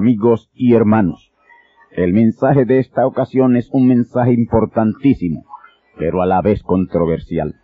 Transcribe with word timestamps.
Amigos 0.00 0.50
y 0.54 0.72
hermanos. 0.72 1.30
El 1.90 2.14
mensaje 2.14 2.64
de 2.64 2.78
esta 2.78 3.06
ocasión 3.06 3.54
es 3.56 3.68
un 3.70 3.86
mensaje 3.86 4.32
importantísimo, 4.32 5.44
pero 5.98 6.22
a 6.22 6.26
la 6.26 6.40
vez 6.40 6.62
controversial. 6.62 7.56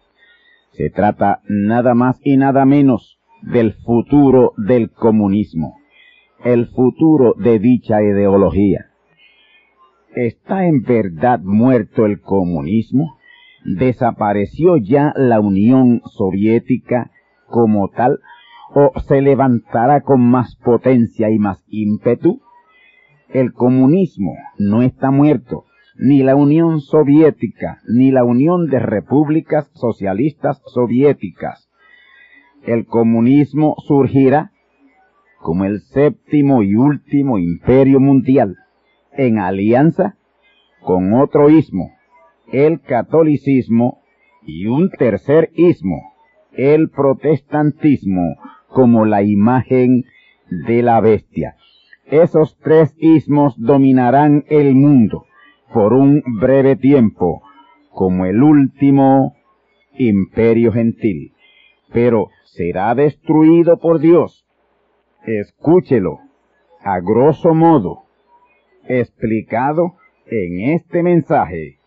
Se 0.72 0.90
trata 0.90 1.40
nada 1.48 1.94
más 1.94 2.20
y 2.22 2.36
nada 2.36 2.66
menos 2.66 3.18
del 3.40 3.72
futuro 3.72 4.52
del 4.58 4.90
comunismo, 4.90 5.78
el 6.44 6.66
futuro 6.66 7.34
de 7.38 7.58
dicha 7.58 8.02
ideología. 8.02 8.90
¿Está 10.14 10.66
en 10.66 10.82
verdad 10.82 11.40
muerto 11.40 12.04
el 12.04 12.20
comunismo? 12.20 13.16
¿Desapareció 13.64 14.76
ya 14.76 15.14
la 15.16 15.40
Unión 15.40 16.02
Soviética 16.04 17.10
como 17.46 17.88
tal 17.88 18.18
o 18.74 18.92
se 19.00 19.20
levantará 19.20 20.00
con 20.00 20.20
más 20.20 20.56
potencia 20.56 21.30
y 21.30 21.38
más 21.38 21.64
ímpetu? 21.68 22.40
El 23.28 23.52
comunismo 23.52 24.34
no 24.58 24.82
está 24.82 25.10
muerto, 25.10 25.64
ni 25.96 26.22
la 26.22 26.36
Unión 26.36 26.80
Soviética, 26.80 27.80
ni 27.88 28.10
la 28.10 28.24
Unión 28.24 28.68
de 28.68 28.78
Repúblicas 28.78 29.70
Socialistas 29.74 30.62
Soviéticas. 30.66 31.68
El 32.64 32.86
comunismo 32.86 33.76
surgirá 33.86 34.52
como 35.40 35.64
el 35.64 35.80
séptimo 35.80 36.62
y 36.62 36.74
último 36.74 37.38
imperio 37.38 38.00
mundial, 38.00 38.56
en 39.12 39.38
alianza 39.38 40.16
con 40.80 41.14
otro 41.14 41.50
ismo, 41.50 41.92
el 42.52 42.80
catolicismo, 42.80 44.02
y 44.46 44.66
un 44.66 44.90
tercer 44.90 45.50
ismo, 45.54 46.14
el 46.52 46.88
protestantismo, 46.90 48.36
como 48.68 49.04
la 49.04 49.22
imagen 49.22 50.04
de 50.48 50.82
la 50.82 51.00
bestia. 51.00 51.56
Esos 52.06 52.58
tres 52.58 52.94
ismos 52.98 53.54
dominarán 53.58 54.44
el 54.48 54.74
mundo 54.74 55.26
por 55.72 55.92
un 55.92 56.22
breve 56.40 56.76
tiempo, 56.76 57.42
como 57.90 58.26
el 58.26 58.42
último 58.42 59.34
imperio 59.98 60.72
gentil. 60.72 61.32
Pero 61.92 62.28
será 62.44 62.94
destruido 62.94 63.78
por 63.78 63.98
Dios. 63.98 64.46
Escúchelo, 65.24 66.20
a 66.84 67.00
grosso 67.00 67.54
modo, 67.54 68.04
explicado 68.88 69.96
en 70.26 70.74
este 70.74 71.02
mensaje, 71.02 71.78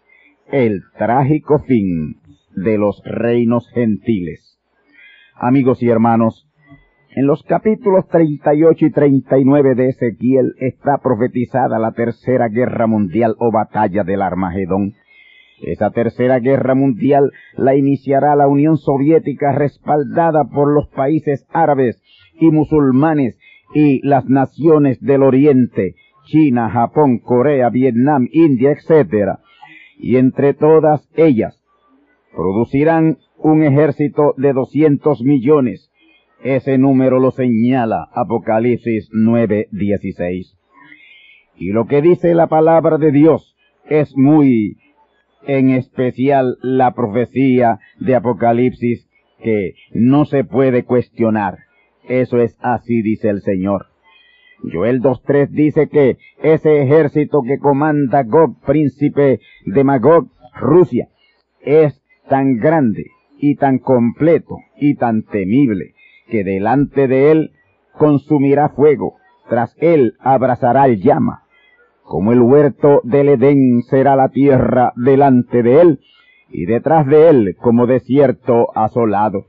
el 0.51 0.81
trágico 0.97 1.59
fin 1.59 2.17
de 2.55 2.77
los 2.77 3.01
reinos 3.05 3.69
gentiles. 3.69 4.59
Amigos 5.35 5.81
y 5.81 5.89
hermanos, 5.89 6.48
en 7.15 7.25
los 7.25 7.41
capítulos 7.43 8.07
38 8.07 8.85
y 8.85 8.91
39 8.91 9.75
de 9.75 9.89
Ezequiel 9.89 10.53
está 10.59 10.99
profetizada 10.99 11.79
la 11.79 11.91
tercera 11.91 12.49
guerra 12.49 12.85
mundial 12.85 13.35
o 13.39 13.51
batalla 13.51 14.03
del 14.03 14.21
Armagedón. 14.21 14.93
Esa 15.61 15.89
tercera 15.89 16.39
guerra 16.39 16.75
mundial 16.75 17.31
la 17.57 17.75
iniciará 17.75 18.35
la 18.35 18.47
Unión 18.47 18.77
Soviética 18.77 19.51
respaldada 19.51 20.45
por 20.45 20.71
los 20.71 20.87
países 20.89 21.47
árabes 21.51 22.01
y 22.39 22.51
musulmanes 22.51 23.37
y 23.73 24.05
las 24.07 24.25
naciones 24.25 25.01
del 25.01 25.23
Oriente, 25.23 25.95
China, 26.25 26.69
Japón, 26.69 27.17
Corea, 27.19 27.69
Vietnam, 27.69 28.27
India, 28.31 28.71
etc. 28.71 29.39
Y 29.97 30.17
entre 30.17 30.53
todas 30.53 31.09
ellas 31.15 31.59
producirán 32.35 33.17
un 33.37 33.63
ejército 33.63 34.35
de 34.37 34.53
200 34.53 35.23
millones 35.23 35.88
ese 36.43 36.77
número 36.77 37.19
lo 37.19 37.31
señala 37.31 38.09
Apocalipsis 38.13 39.09
9:16. 39.11 40.57
Y 41.57 41.71
lo 41.71 41.85
que 41.87 42.01
dice 42.01 42.33
la 42.33 42.47
palabra 42.47 42.97
de 42.97 43.11
Dios 43.11 43.55
es 43.89 44.15
muy 44.15 44.77
en 45.45 45.69
especial 45.69 46.57
la 46.61 46.93
profecía 46.93 47.79
de 47.99 48.15
Apocalipsis 48.15 49.09
que 49.41 49.75
no 49.91 50.25
se 50.25 50.43
puede 50.43 50.83
cuestionar. 50.83 51.59
Eso 52.07 52.39
es 52.39 52.57
así, 52.61 53.01
dice 53.01 53.29
el 53.29 53.41
Señor. 53.41 53.87
Joel 54.71 55.01
2.3 55.01 55.49
dice 55.49 55.87
que 55.87 56.17
ese 56.41 56.81
ejército 56.81 57.41
que 57.43 57.59
comanda 57.59 58.23
Gog, 58.23 58.59
príncipe 58.65 59.39
de 59.65 59.83
Magog, 59.83 60.27
Rusia, 60.55 61.07
es 61.61 62.01
tan 62.27 62.57
grande 62.57 63.05
y 63.37 63.55
tan 63.55 63.79
completo 63.79 64.57
y 64.77 64.95
tan 64.95 65.23
temible 65.23 65.93
que 66.29 66.43
delante 66.43 67.07
de 67.07 67.31
él 67.31 67.51
consumirá 67.93 68.69
fuego, 68.69 69.15
tras 69.49 69.75
él 69.79 70.15
abrazará 70.19 70.85
el 70.85 71.01
llama. 71.01 71.43
Como 72.03 72.31
el 72.31 72.41
huerto 72.41 73.01
del 73.03 73.29
Edén 73.29 73.83
será 73.83 74.15
la 74.15 74.29
tierra 74.29 74.93
delante 74.95 75.61
de 75.63 75.81
él, 75.81 75.99
y 76.49 76.65
detrás 76.65 77.05
de 77.05 77.29
él 77.29 77.55
como 77.59 77.85
desierto 77.85 78.69
asolado. 78.75 79.45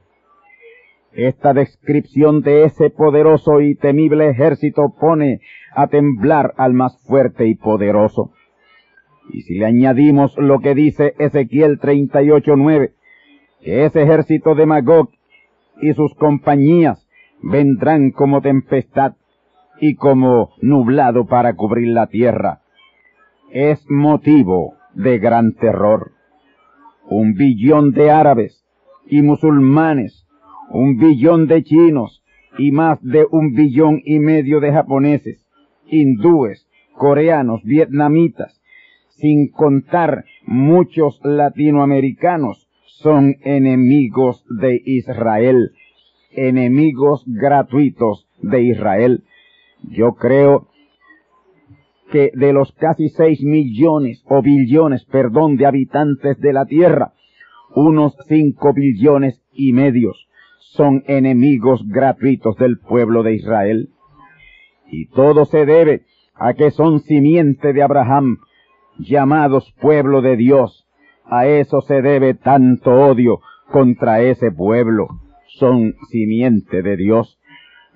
Esta 1.12 1.54
descripción 1.54 2.42
de 2.42 2.64
ese 2.64 2.90
poderoso 2.90 3.60
y 3.60 3.74
temible 3.74 4.28
ejército 4.28 4.94
pone 5.00 5.40
a 5.74 5.88
temblar 5.88 6.54
al 6.56 6.72
más 6.72 7.02
fuerte 7.06 7.46
y 7.46 7.54
poderoso. 7.54 8.32
Y 9.32 9.42
si 9.42 9.58
le 9.58 9.66
añadimos 9.66 10.36
lo 10.36 10.60
que 10.60 10.74
dice 10.74 11.14
Ezequiel 11.18 11.80
38.9, 11.80 12.92
que 13.60 13.84
ese 13.84 14.02
ejército 14.02 14.54
de 14.54 14.66
Magog 14.66 15.10
y 15.80 15.92
sus 15.94 16.14
compañías 16.14 17.08
vendrán 17.42 18.10
como 18.10 18.40
tempestad 18.40 19.14
y 19.80 19.94
como 19.94 20.50
nublado 20.60 21.26
para 21.26 21.54
cubrir 21.54 21.88
la 21.88 22.06
tierra. 22.06 22.60
Es 23.50 23.84
motivo 23.90 24.74
de 24.94 25.18
gran 25.18 25.54
terror. 25.54 26.12
Un 27.08 27.34
billón 27.34 27.92
de 27.92 28.10
árabes 28.10 28.64
y 29.06 29.22
musulmanes 29.22 30.26
un 30.70 30.98
billón 30.98 31.48
de 31.48 31.64
chinos 31.64 32.22
y 32.56 32.70
más 32.70 33.02
de 33.02 33.26
un 33.30 33.52
billón 33.52 34.00
y 34.04 34.18
medio 34.18 34.60
de 34.60 34.72
japoneses, 34.72 35.44
hindúes, 35.86 36.68
coreanos, 36.94 37.62
vietnamitas, 37.64 38.60
sin 39.10 39.50
contar 39.50 40.24
muchos 40.46 41.20
latinoamericanos, 41.22 42.68
son 43.02 43.36
enemigos 43.42 44.44
de 44.48 44.80
Israel, 44.84 45.72
enemigos 46.32 47.24
gratuitos 47.26 48.26
de 48.42 48.62
Israel. 48.62 49.24
Yo 49.82 50.12
creo 50.12 50.68
que 52.10 52.30
de 52.34 52.52
los 52.52 52.72
casi 52.72 53.08
seis 53.08 53.42
millones 53.42 54.22
o 54.26 54.42
billones, 54.42 55.04
perdón, 55.06 55.56
de 55.56 55.66
habitantes 55.66 56.38
de 56.40 56.52
la 56.52 56.66
tierra, 56.66 57.12
unos 57.74 58.14
cinco 58.28 58.72
billones 58.74 59.40
y 59.52 59.72
medios 59.72 60.28
son 60.72 61.02
enemigos 61.06 61.82
gratuitos 61.86 62.56
del 62.56 62.78
pueblo 62.78 63.22
de 63.22 63.34
Israel. 63.34 63.90
Y 64.90 65.06
todo 65.06 65.44
se 65.44 65.66
debe 65.66 66.02
a 66.34 66.54
que 66.54 66.70
son 66.70 67.00
simiente 67.00 67.72
de 67.72 67.82
Abraham, 67.82 68.38
llamados 68.98 69.72
pueblo 69.80 70.20
de 70.22 70.36
Dios. 70.36 70.86
A 71.30 71.46
eso 71.46 71.80
se 71.82 72.02
debe 72.02 72.34
tanto 72.34 72.90
odio 72.90 73.40
contra 73.70 74.20
ese 74.20 74.50
pueblo. 74.50 75.08
Son 75.46 75.94
simiente 76.10 76.82
de 76.82 76.96
Dios. 76.96 77.38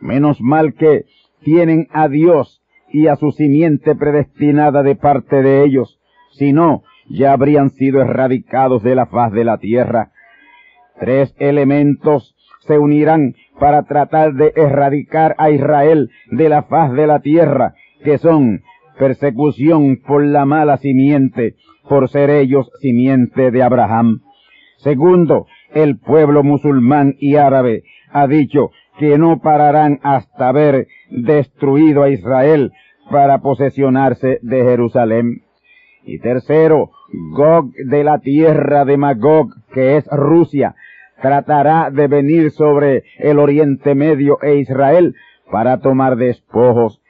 Menos 0.00 0.40
mal 0.40 0.74
que 0.74 1.04
tienen 1.42 1.88
a 1.90 2.08
Dios 2.08 2.62
y 2.92 3.08
a 3.08 3.16
su 3.16 3.32
simiente 3.32 3.96
predestinada 3.96 4.84
de 4.84 4.94
parte 4.94 5.42
de 5.42 5.64
ellos. 5.64 5.98
Si 6.32 6.52
no, 6.52 6.84
ya 7.08 7.32
habrían 7.32 7.70
sido 7.70 8.00
erradicados 8.00 8.84
de 8.84 8.94
la 8.94 9.06
faz 9.06 9.32
de 9.32 9.44
la 9.44 9.58
tierra. 9.58 10.12
Tres 11.00 11.34
elementos 11.38 12.36
se 12.60 12.78
unirán 12.78 13.34
para 13.58 13.82
tratar 13.82 14.34
de 14.34 14.52
erradicar 14.54 15.34
a 15.38 15.50
Israel 15.50 16.10
de 16.30 16.48
la 16.48 16.62
faz 16.62 16.92
de 16.92 17.06
la 17.08 17.18
tierra, 17.18 17.74
que 18.04 18.18
son 18.18 18.62
persecución 18.98 19.96
por 19.96 20.24
la 20.24 20.44
mala 20.44 20.76
simiente, 20.76 21.56
por 21.88 22.08
ser 22.08 22.30
ellos 22.30 22.70
simiente 22.80 23.50
de 23.50 23.62
Abraham. 23.62 24.20
Segundo, 24.78 25.46
el 25.72 25.98
pueblo 25.98 26.42
musulmán 26.42 27.16
y 27.18 27.36
árabe 27.36 27.84
ha 28.10 28.26
dicho 28.26 28.70
que 28.98 29.18
no 29.18 29.40
pararán 29.40 29.98
hasta 30.02 30.48
haber 30.48 30.86
destruido 31.10 32.02
a 32.02 32.10
Israel 32.10 32.72
para 33.10 33.38
posesionarse 33.38 34.38
de 34.42 34.62
Jerusalén. 34.62 35.42
Y 36.04 36.18
tercero, 36.18 36.90
Gog 37.32 37.72
de 37.72 38.04
la 38.04 38.18
tierra 38.18 38.84
de 38.84 38.96
Magog, 38.96 39.48
que 39.72 39.96
es 39.96 40.06
Rusia, 40.10 40.74
tratará 41.20 41.90
de 41.90 42.06
venir 42.06 42.50
sobre 42.50 43.04
el 43.18 43.38
Oriente 43.38 43.94
Medio 43.94 44.38
e 44.42 44.56
Israel 44.56 45.14
para 45.50 45.78
tomar 45.78 46.16
despojos. 46.16 47.00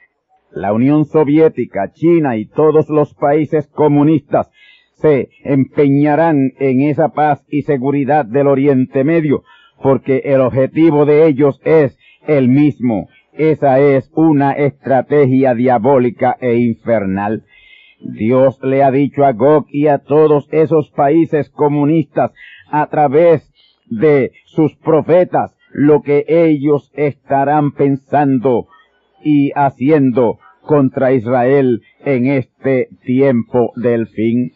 La 0.55 0.71
Unión 0.71 1.03
Soviética, 1.03 1.91
China 1.91 2.37
y 2.37 2.45
todos 2.45 2.89
los 2.89 3.13
países 3.13 3.67
comunistas 3.67 4.49
se 4.93 5.27
empeñarán 5.43 6.53
en 6.59 6.79
esa 6.79 7.09
paz 7.09 7.45
y 7.49 7.63
seguridad 7.63 8.23
del 8.23 8.47
Oriente 8.47 9.03
Medio, 9.03 9.43
porque 9.83 10.21
el 10.23 10.39
objetivo 10.39 11.05
de 11.05 11.27
ellos 11.27 11.59
es 11.65 11.99
el 12.25 12.47
mismo. 12.47 13.09
Esa 13.33 13.81
es 13.81 14.09
una 14.15 14.53
estrategia 14.53 15.53
diabólica 15.55 16.37
e 16.39 16.55
infernal. 16.55 17.43
Dios 17.99 18.57
le 18.63 18.81
ha 18.81 18.91
dicho 18.91 19.25
a 19.25 19.33
Gog 19.33 19.65
y 19.69 19.87
a 19.87 19.97
todos 19.97 20.47
esos 20.53 20.89
países 20.91 21.49
comunistas 21.49 22.31
a 22.71 22.87
través 22.87 23.51
de 23.87 24.31
sus 24.45 24.73
profetas 24.77 25.57
lo 25.73 26.01
que 26.01 26.23
ellos 26.29 26.93
estarán 26.95 27.73
pensando 27.73 28.69
y 29.21 29.51
haciendo 29.53 30.39
contra 30.65 31.13
Israel 31.13 31.81
en 32.03 32.27
este 32.27 32.89
tiempo 33.03 33.71
del 33.75 34.07
fin. 34.07 34.51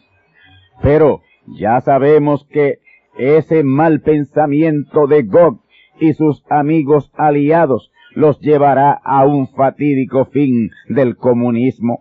Pero 0.82 1.22
ya 1.46 1.80
sabemos 1.80 2.46
que 2.50 2.78
ese 3.18 3.64
mal 3.64 4.00
pensamiento 4.00 5.06
de 5.06 5.22
Gog 5.22 5.60
y 6.00 6.14
sus 6.14 6.44
amigos 6.50 7.12
aliados 7.16 7.90
los 8.14 8.40
llevará 8.40 8.92
a 9.04 9.24
un 9.24 9.48
fatídico 9.48 10.26
fin 10.26 10.70
del 10.88 11.16
comunismo. 11.16 12.00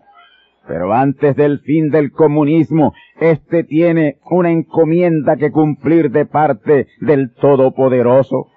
Pero 0.67 0.93
antes 0.93 1.35
del 1.35 1.59
fin 1.59 1.89
del 1.89 2.11
comunismo, 2.11 2.93
éste 3.19 3.63
tiene 3.63 4.17
una 4.29 4.51
encomienda 4.51 5.35
que 5.35 5.51
cumplir 5.51 6.11
de 6.11 6.25
parte 6.25 6.87
del 7.01 7.33
Todopoderoso. 7.33 8.47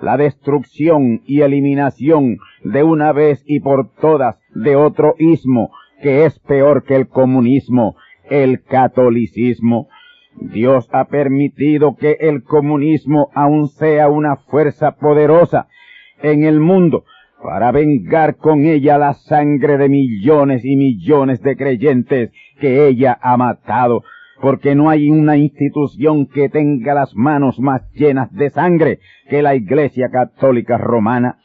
La 0.00 0.16
destrucción 0.16 1.22
y 1.26 1.40
eliminación 1.42 2.38
de 2.62 2.82
una 2.82 3.12
vez 3.12 3.42
y 3.46 3.60
por 3.60 3.90
todas 3.94 4.36
de 4.54 4.76
otro 4.76 5.14
ismo 5.18 5.70
que 6.02 6.26
es 6.26 6.38
peor 6.40 6.84
que 6.84 6.96
el 6.96 7.08
comunismo, 7.08 7.96
el 8.28 8.62
catolicismo. 8.62 9.88
Dios 10.36 10.88
ha 10.92 11.06
permitido 11.06 11.96
que 11.96 12.18
el 12.20 12.42
comunismo 12.42 13.30
aún 13.34 13.68
sea 13.68 14.08
una 14.08 14.36
fuerza 14.36 14.96
poderosa 14.96 15.68
en 16.22 16.44
el 16.44 16.60
mundo, 16.60 17.04
para 17.42 17.72
vengar 17.72 18.36
con 18.36 18.64
ella 18.64 18.98
la 18.98 19.14
sangre 19.14 19.76
de 19.76 19.88
millones 19.88 20.64
y 20.64 20.76
millones 20.76 21.42
de 21.42 21.56
creyentes 21.56 22.32
que 22.58 22.86
ella 22.86 23.18
ha 23.20 23.36
matado, 23.36 24.02
porque 24.44 24.74
no 24.74 24.90
hay 24.90 25.10
una 25.10 25.38
institución 25.38 26.26
que 26.26 26.50
tenga 26.50 26.92
las 26.92 27.16
manos 27.16 27.58
más 27.58 27.90
llenas 27.92 28.30
de 28.30 28.50
sangre 28.50 28.98
que 29.30 29.40
la 29.40 29.54
Iglesia 29.54 30.10
Católica 30.10 30.76
Romana. 30.76 31.38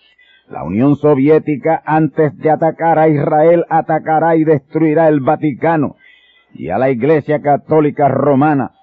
La 0.49 0.65
Unión 0.65 0.97
Soviética, 0.97 1.81
antes 1.85 2.37
de 2.39 2.49
atacar 2.49 2.99
a 2.99 3.07
Israel, 3.07 3.63
atacará 3.69 4.35
y 4.35 4.43
destruirá 4.43 5.07
el 5.07 5.21
Vaticano 5.21 5.95
y 6.53 6.71
a 6.71 6.77
la 6.77 6.89
Iglesia 6.89 7.41
Católica 7.41 8.09
Romana. 8.09 8.73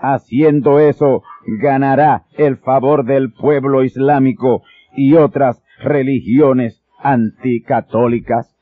Haciendo 0.00 0.78
eso, 0.80 1.22
ganará 1.60 2.22
el 2.38 2.56
favor 2.56 3.04
del 3.04 3.34
pueblo 3.34 3.84
islámico 3.84 4.62
y 4.96 5.12
otras 5.12 5.62
religiones 5.80 6.82
anticatólicas. 7.02 8.56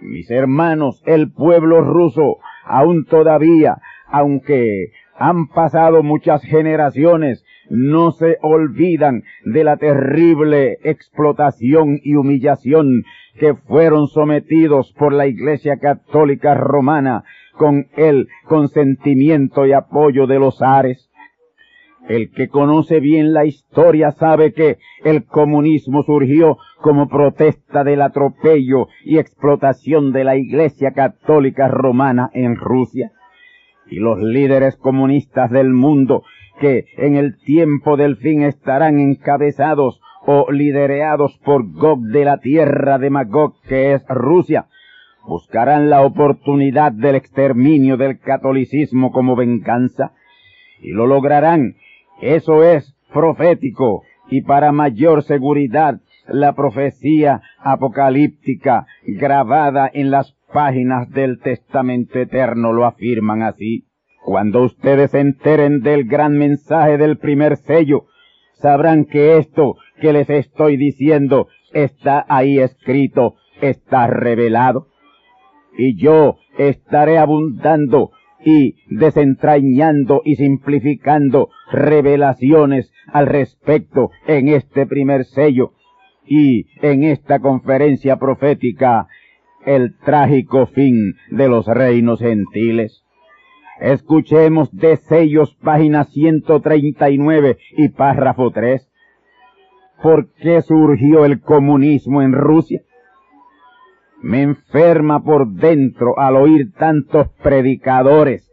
Mis 0.00 0.28
hermanos, 0.32 1.00
el 1.06 1.30
pueblo 1.30 1.80
ruso, 1.80 2.38
aún 2.64 3.04
todavía, 3.04 3.78
aunque 4.08 4.92
han 5.18 5.48
pasado 5.48 6.02
muchas 6.02 6.42
generaciones, 6.42 7.44
no 7.68 8.12
se 8.12 8.38
olvidan 8.42 9.22
de 9.44 9.64
la 9.64 9.76
terrible 9.76 10.78
explotación 10.84 11.98
y 12.02 12.14
humillación 12.14 13.04
que 13.38 13.54
fueron 13.54 14.08
sometidos 14.08 14.92
por 14.92 15.12
la 15.12 15.26
Iglesia 15.26 15.78
Católica 15.78 16.54
Romana 16.54 17.24
con 17.52 17.88
el 17.96 18.28
consentimiento 18.44 19.66
y 19.66 19.72
apoyo 19.72 20.26
de 20.26 20.38
los 20.38 20.62
ares. 20.62 21.10
El 22.08 22.30
que 22.30 22.48
conoce 22.48 23.00
bien 23.00 23.32
la 23.32 23.46
historia 23.46 24.12
sabe 24.12 24.52
que 24.52 24.78
el 25.04 25.24
comunismo 25.24 26.04
surgió 26.04 26.56
como 26.80 27.08
protesta 27.08 27.82
del 27.82 28.00
atropello 28.00 28.86
y 29.04 29.18
explotación 29.18 30.12
de 30.12 30.22
la 30.22 30.36
Iglesia 30.36 30.92
Católica 30.92 31.66
Romana 31.66 32.30
en 32.32 32.54
Rusia. 32.54 33.10
Y 33.88 33.96
los 33.96 34.18
líderes 34.18 34.76
comunistas 34.76 35.50
del 35.50 35.70
mundo 35.70 36.24
que 36.60 36.86
en 36.96 37.16
el 37.16 37.38
tiempo 37.38 37.96
del 37.96 38.16
fin 38.16 38.42
estarán 38.42 38.98
encabezados 38.98 40.00
o 40.26 40.50
liderados 40.50 41.38
por 41.44 41.70
Gog 41.72 42.00
de 42.00 42.24
la 42.24 42.38
tierra 42.38 42.98
de 42.98 43.10
Magog 43.10 43.60
que 43.68 43.92
es 43.92 44.04
Rusia, 44.08 44.66
buscarán 45.24 45.90
la 45.90 46.02
oportunidad 46.02 46.92
del 46.92 47.14
exterminio 47.14 47.96
del 47.96 48.18
catolicismo 48.18 49.12
como 49.12 49.36
venganza 49.36 50.12
y 50.80 50.90
lo 50.90 51.06
lograrán. 51.06 51.76
Eso 52.20 52.64
es 52.64 52.96
profético 53.12 54.02
y 54.28 54.42
para 54.42 54.72
mayor 54.72 55.22
seguridad 55.22 56.00
la 56.26 56.54
profecía 56.54 57.42
apocalíptica 57.58 58.86
grabada 59.06 59.88
en 59.92 60.10
las 60.10 60.35
páginas 60.56 61.10
del 61.10 61.38
Testamento 61.38 62.18
Eterno 62.18 62.72
lo 62.72 62.86
afirman 62.86 63.42
así. 63.42 63.84
Cuando 64.24 64.64
ustedes 64.64 65.10
se 65.10 65.20
enteren 65.20 65.82
del 65.82 66.04
gran 66.04 66.38
mensaje 66.38 66.96
del 66.96 67.18
primer 67.18 67.58
sello, 67.58 68.06
sabrán 68.54 69.04
que 69.04 69.36
esto 69.36 69.74
que 70.00 70.14
les 70.14 70.30
estoy 70.30 70.78
diciendo 70.78 71.48
está 71.74 72.24
ahí 72.26 72.58
escrito, 72.58 73.34
está 73.60 74.06
revelado. 74.06 74.86
Y 75.76 75.94
yo 76.02 76.38
estaré 76.56 77.18
abundando 77.18 78.12
y 78.42 78.76
desentrañando 78.88 80.22
y 80.24 80.36
simplificando 80.36 81.50
revelaciones 81.70 82.90
al 83.08 83.26
respecto 83.26 84.10
en 84.26 84.48
este 84.48 84.86
primer 84.86 85.26
sello 85.26 85.74
y 86.26 86.64
en 86.80 87.04
esta 87.04 87.40
conferencia 87.40 88.16
profética 88.16 89.06
el 89.66 89.96
trágico 89.98 90.66
fin 90.66 91.16
de 91.30 91.48
los 91.48 91.66
reinos 91.66 92.20
gentiles. 92.20 93.04
Escuchemos 93.80 94.74
de 94.74 94.96
sellos 94.96 95.54
página 95.56 96.04
139 96.04 97.58
y 97.76 97.88
párrafo 97.90 98.50
3. 98.52 98.88
por 100.02 100.30
qué 100.34 100.62
surgió 100.62 101.24
el 101.24 101.40
comunismo 101.40 102.22
en 102.22 102.32
Rusia. 102.32 102.82
Me 104.22 104.42
enferma 104.42 105.24
por 105.24 105.48
dentro 105.48 106.18
al 106.18 106.36
oír 106.36 106.72
tantos 106.74 107.28
predicadores 107.42 108.50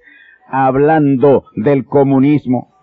hablando 0.48 1.46
del 1.56 1.86
comunismo, 1.86 2.74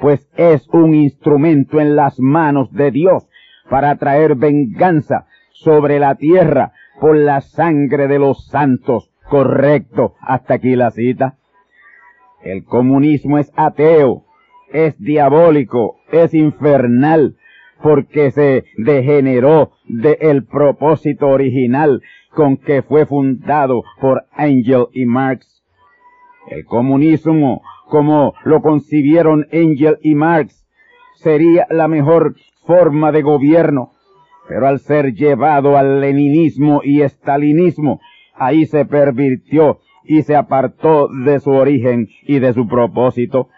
pues 0.00 0.28
es 0.36 0.66
un 0.68 0.94
instrumento 0.94 1.78
en 1.78 1.94
las 1.94 2.18
manos 2.18 2.72
de 2.72 2.90
Dios 2.90 3.28
para 3.68 3.96
traer 3.96 4.34
venganza 4.34 5.26
sobre 5.52 5.98
la 5.98 6.14
tierra 6.14 6.72
por 7.00 7.16
la 7.16 7.40
sangre 7.40 8.06
de 8.06 8.18
los 8.18 8.46
santos. 8.46 9.10
Correcto, 9.28 10.14
hasta 10.20 10.54
aquí 10.54 10.76
la 10.76 10.90
cita. 10.90 11.38
El 12.42 12.64
comunismo 12.64 13.38
es 13.38 13.52
ateo, 13.56 14.24
es 14.72 14.98
diabólico, 14.98 15.96
es 16.10 16.34
infernal, 16.34 17.36
porque 17.82 18.30
se 18.30 18.64
degeneró 18.76 19.72
del 19.86 20.44
propósito 20.44 21.28
original 21.28 22.02
con 22.30 22.56
que 22.56 22.82
fue 22.82 23.06
fundado 23.06 23.82
por 24.00 24.24
Angel 24.32 24.86
y 24.92 25.06
Marx. 25.06 25.62
El 26.48 26.64
comunismo, 26.64 27.62
como 27.88 28.34
lo 28.44 28.62
concibieron 28.62 29.46
Angel 29.52 29.98
y 30.02 30.14
Marx, 30.14 30.66
sería 31.16 31.66
la 31.70 31.88
mejor 31.88 32.34
forma 32.66 33.12
de 33.12 33.22
gobierno, 33.22 33.92
pero 34.48 34.66
al 34.66 34.80
ser 34.80 35.14
llevado 35.14 35.76
al 35.76 36.00
leninismo 36.00 36.80
y 36.84 37.02
estalinismo, 37.02 38.00
ahí 38.34 38.66
se 38.66 38.84
pervirtió 38.84 39.78
y 40.04 40.22
se 40.22 40.36
apartó 40.36 41.08
de 41.08 41.40
su 41.40 41.50
origen 41.50 42.08
y 42.26 42.38
de 42.38 42.52
su 42.52 42.66
propósito. 42.66 43.48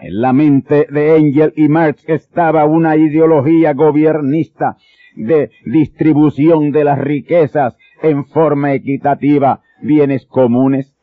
En 0.00 0.20
la 0.20 0.32
mente 0.32 0.86
de 0.90 1.16
Engel 1.16 1.52
y 1.56 1.68
Marx 1.68 2.04
estaba 2.08 2.64
una 2.64 2.96
ideología 2.96 3.74
gobiernista 3.74 4.76
de 5.14 5.50
distribución 5.64 6.72
de 6.72 6.84
las 6.84 6.98
riquezas 6.98 7.76
en 8.02 8.24
forma 8.24 8.74
equitativa, 8.74 9.62
bienes 9.80 10.26
comunes. 10.26 10.94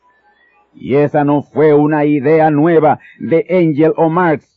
Y 0.74 0.96
esa 0.96 1.24
no 1.24 1.42
fue 1.42 1.74
una 1.74 2.06
idea 2.06 2.50
nueva 2.50 3.00
de 3.20 3.46
Engel 3.50 3.94
o 3.98 4.10
Marx. 4.10 4.51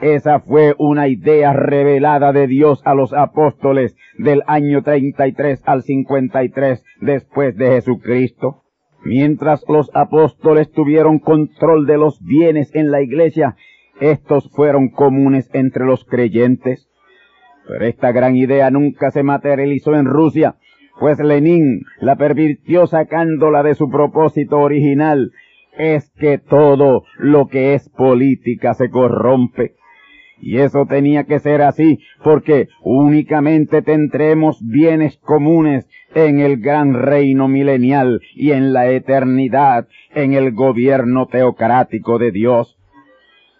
Esa 0.00 0.40
fue 0.40 0.74
una 0.78 1.08
idea 1.08 1.52
revelada 1.52 2.32
de 2.32 2.46
Dios 2.46 2.82
a 2.84 2.94
los 2.94 3.12
apóstoles 3.12 3.96
del 4.18 4.42
año 4.46 4.82
33 4.82 5.62
al 5.66 5.82
53 5.82 6.84
después 7.00 7.56
de 7.56 7.68
Jesucristo. 7.68 8.64
Mientras 9.04 9.64
los 9.68 9.90
apóstoles 9.94 10.72
tuvieron 10.72 11.18
control 11.18 11.86
de 11.86 11.98
los 11.98 12.20
bienes 12.22 12.74
en 12.74 12.90
la 12.90 13.02
iglesia, 13.02 13.56
estos 14.00 14.50
fueron 14.50 14.88
comunes 14.88 15.48
entre 15.52 15.84
los 15.84 16.04
creyentes. 16.04 16.88
Pero 17.68 17.84
esta 17.86 18.12
gran 18.12 18.36
idea 18.36 18.70
nunca 18.70 19.10
se 19.10 19.22
materializó 19.22 19.94
en 19.94 20.06
Rusia, 20.06 20.56
pues 20.98 21.18
Lenin 21.18 21.82
la 22.00 22.16
pervirtió 22.16 22.86
sacándola 22.86 23.62
de 23.62 23.74
su 23.74 23.88
propósito 23.90 24.58
original. 24.58 25.32
Es 25.76 26.10
que 26.18 26.38
todo 26.38 27.04
lo 27.18 27.46
que 27.48 27.74
es 27.74 27.88
política 27.88 28.74
se 28.74 28.90
corrompe. 28.90 29.74
Y 30.46 30.58
eso 30.58 30.84
tenía 30.86 31.24
que 31.24 31.38
ser 31.38 31.62
así, 31.62 32.00
porque 32.22 32.68
únicamente 32.82 33.80
tendremos 33.80 34.58
bienes 34.62 35.16
comunes 35.16 35.88
en 36.14 36.38
el 36.38 36.60
gran 36.60 36.92
reino 36.92 37.48
milenial 37.48 38.20
y 38.34 38.50
en 38.50 38.74
la 38.74 38.90
eternidad, 38.90 39.88
en 40.14 40.34
el 40.34 40.52
gobierno 40.52 41.28
teocrático 41.28 42.18
de 42.18 42.30
Dios. 42.30 42.76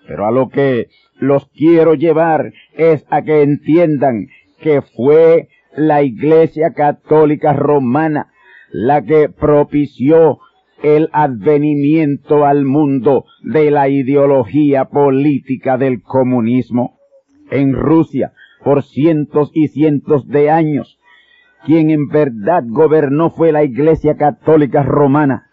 Pero 0.07 0.27
a 0.27 0.31
lo 0.31 0.51
que 0.51 0.89
los 1.17 1.47
quiero 1.57 1.95
llevar 1.95 2.53
es 2.77 3.07
a 3.09 3.23
que 3.23 3.41
entiendan 3.41 4.27
que 4.61 4.83
fue 4.83 5.49
la 5.75 6.03
Iglesia 6.03 6.75
Católica 6.75 7.55
Romana 7.55 8.31
la 8.71 9.01
que 9.01 9.31
propició 9.31 10.39
el 10.85 11.09
advenimiento 11.15 12.45
al 12.45 12.67
mundo 12.67 13.25
de 13.43 13.71
la 13.71 13.89
ideología 13.89 14.85
política 14.85 15.79
del 15.79 16.03
comunismo. 16.03 16.99
En 17.51 17.73
Rusia, 17.73 18.35
por 18.63 18.83
cientos 18.83 19.51
y 19.55 19.69
cientos 19.69 20.29
de 20.29 20.51
años, 20.51 20.99
quien 21.65 21.89
en 21.89 22.09
verdad 22.09 22.65
gobernó 22.67 23.31
fue 23.31 23.51
la 23.51 23.65
Iglesia 23.65 24.19
Católica 24.19 24.83
Romana, 24.83 25.47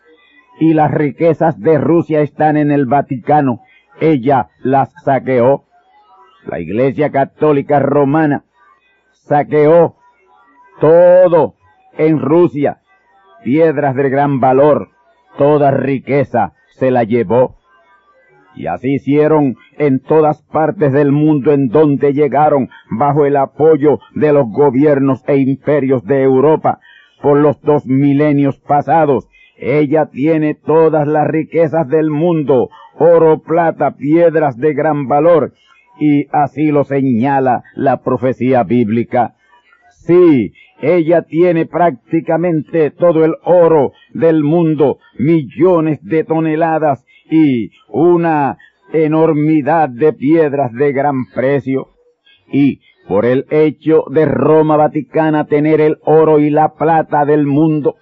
y 0.59 0.73
las 0.73 0.91
riquezas 0.91 1.57
de 1.61 1.77
Rusia 1.77 2.19
están 2.19 2.57
en 2.57 2.69
el 2.69 2.85
Vaticano. 2.85 3.61
Ella 4.01 4.49
las 4.63 4.91
saqueó. 5.05 5.63
La 6.45 6.59
Iglesia 6.59 7.09
Católica 7.09 7.79
Romana 7.79 8.43
saqueó 9.11 9.95
todo 10.81 11.55
en 11.97 12.19
Rusia, 12.19 12.81
piedras 13.45 13.95
de 13.95 14.09
gran 14.09 14.41
valor, 14.41 14.89
toda 15.37 15.71
riqueza 15.71 16.53
se 16.69 16.91
la 16.91 17.03
llevó. 17.03 17.57
Y 18.55 18.67
así 18.67 18.95
hicieron 18.95 19.55
en 19.77 19.99
todas 20.01 20.41
partes 20.43 20.91
del 20.91 21.11
mundo 21.11 21.53
en 21.53 21.69
donde 21.69 22.13
llegaron 22.13 22.69
bajo 22.89 23.25
el 23.25 23.37
apoyo 23.37 23.99
de 24.13 24.33
los 24.33 24.49
gobiernos 24.51 25.23
e 25.27 25.37
imperios 25.37 26.03
de 26.03 26.21
Europa 26.23 26.79
por 27.21 27.37
los 27.37 27.61
dos 27.61 27.85
milenios 27.85 28.59
pasados. 28.59 29.29
Ella 29.55 30.07
tiene 30.07 30.55
todas 30.55 31.07
las 31.07 31.27
riquezas 31.27 31.87
del 31.87 32.09
mundo, 32.09 32.69
oro, 32.97 33.41
plata, 33.41 33.95
piedras 33.95 34.57
de 34.57 34.73
gran 34.73 35.07
valor, 35.07 35.53
y 35.99 36.25
así 36.31 36.71
lo 36.71 36.83
señala 36.83 37.63
la 37.75 38.01
profecía 38.01 38.63
bíblica. 38.63 39.35
Sí, 39.89 40.51
ella 40.81 41.21
tiene 41.21 41.67
prácticamente 41.67 42.89
todo 42.91 43.23
el 43.23 43.35
oro 43.43 43.93
del 44.13 44.43
mundo, 44.43 44.97
millones 45.17 45.99
de 46.03 46.23
toneladas 46.23 47.05
y 47.29 47.71
una 47.87 48.57
enormidad 48.91 49.89
de 49.89 50.11
piedras 50.13 50.73
de 50.73 50.91
gran 50.91 51.25
precio. 51.33 51.89
Y 52.51 52.81
por 53.07 53.25
el 53.25 53.45
hecho 53.51 54.05
de 54.09 54.25
Roma 54.25 54.75
Vaticana 54.75 55.45
tener 55.45 55.81
el 55.81 55.99
oro 56.03 56.39
y 56.39 56.49
la 56.49 56.73
plata 56.73 57.25
del 57.25 57.45
mundo, 57.45 57.95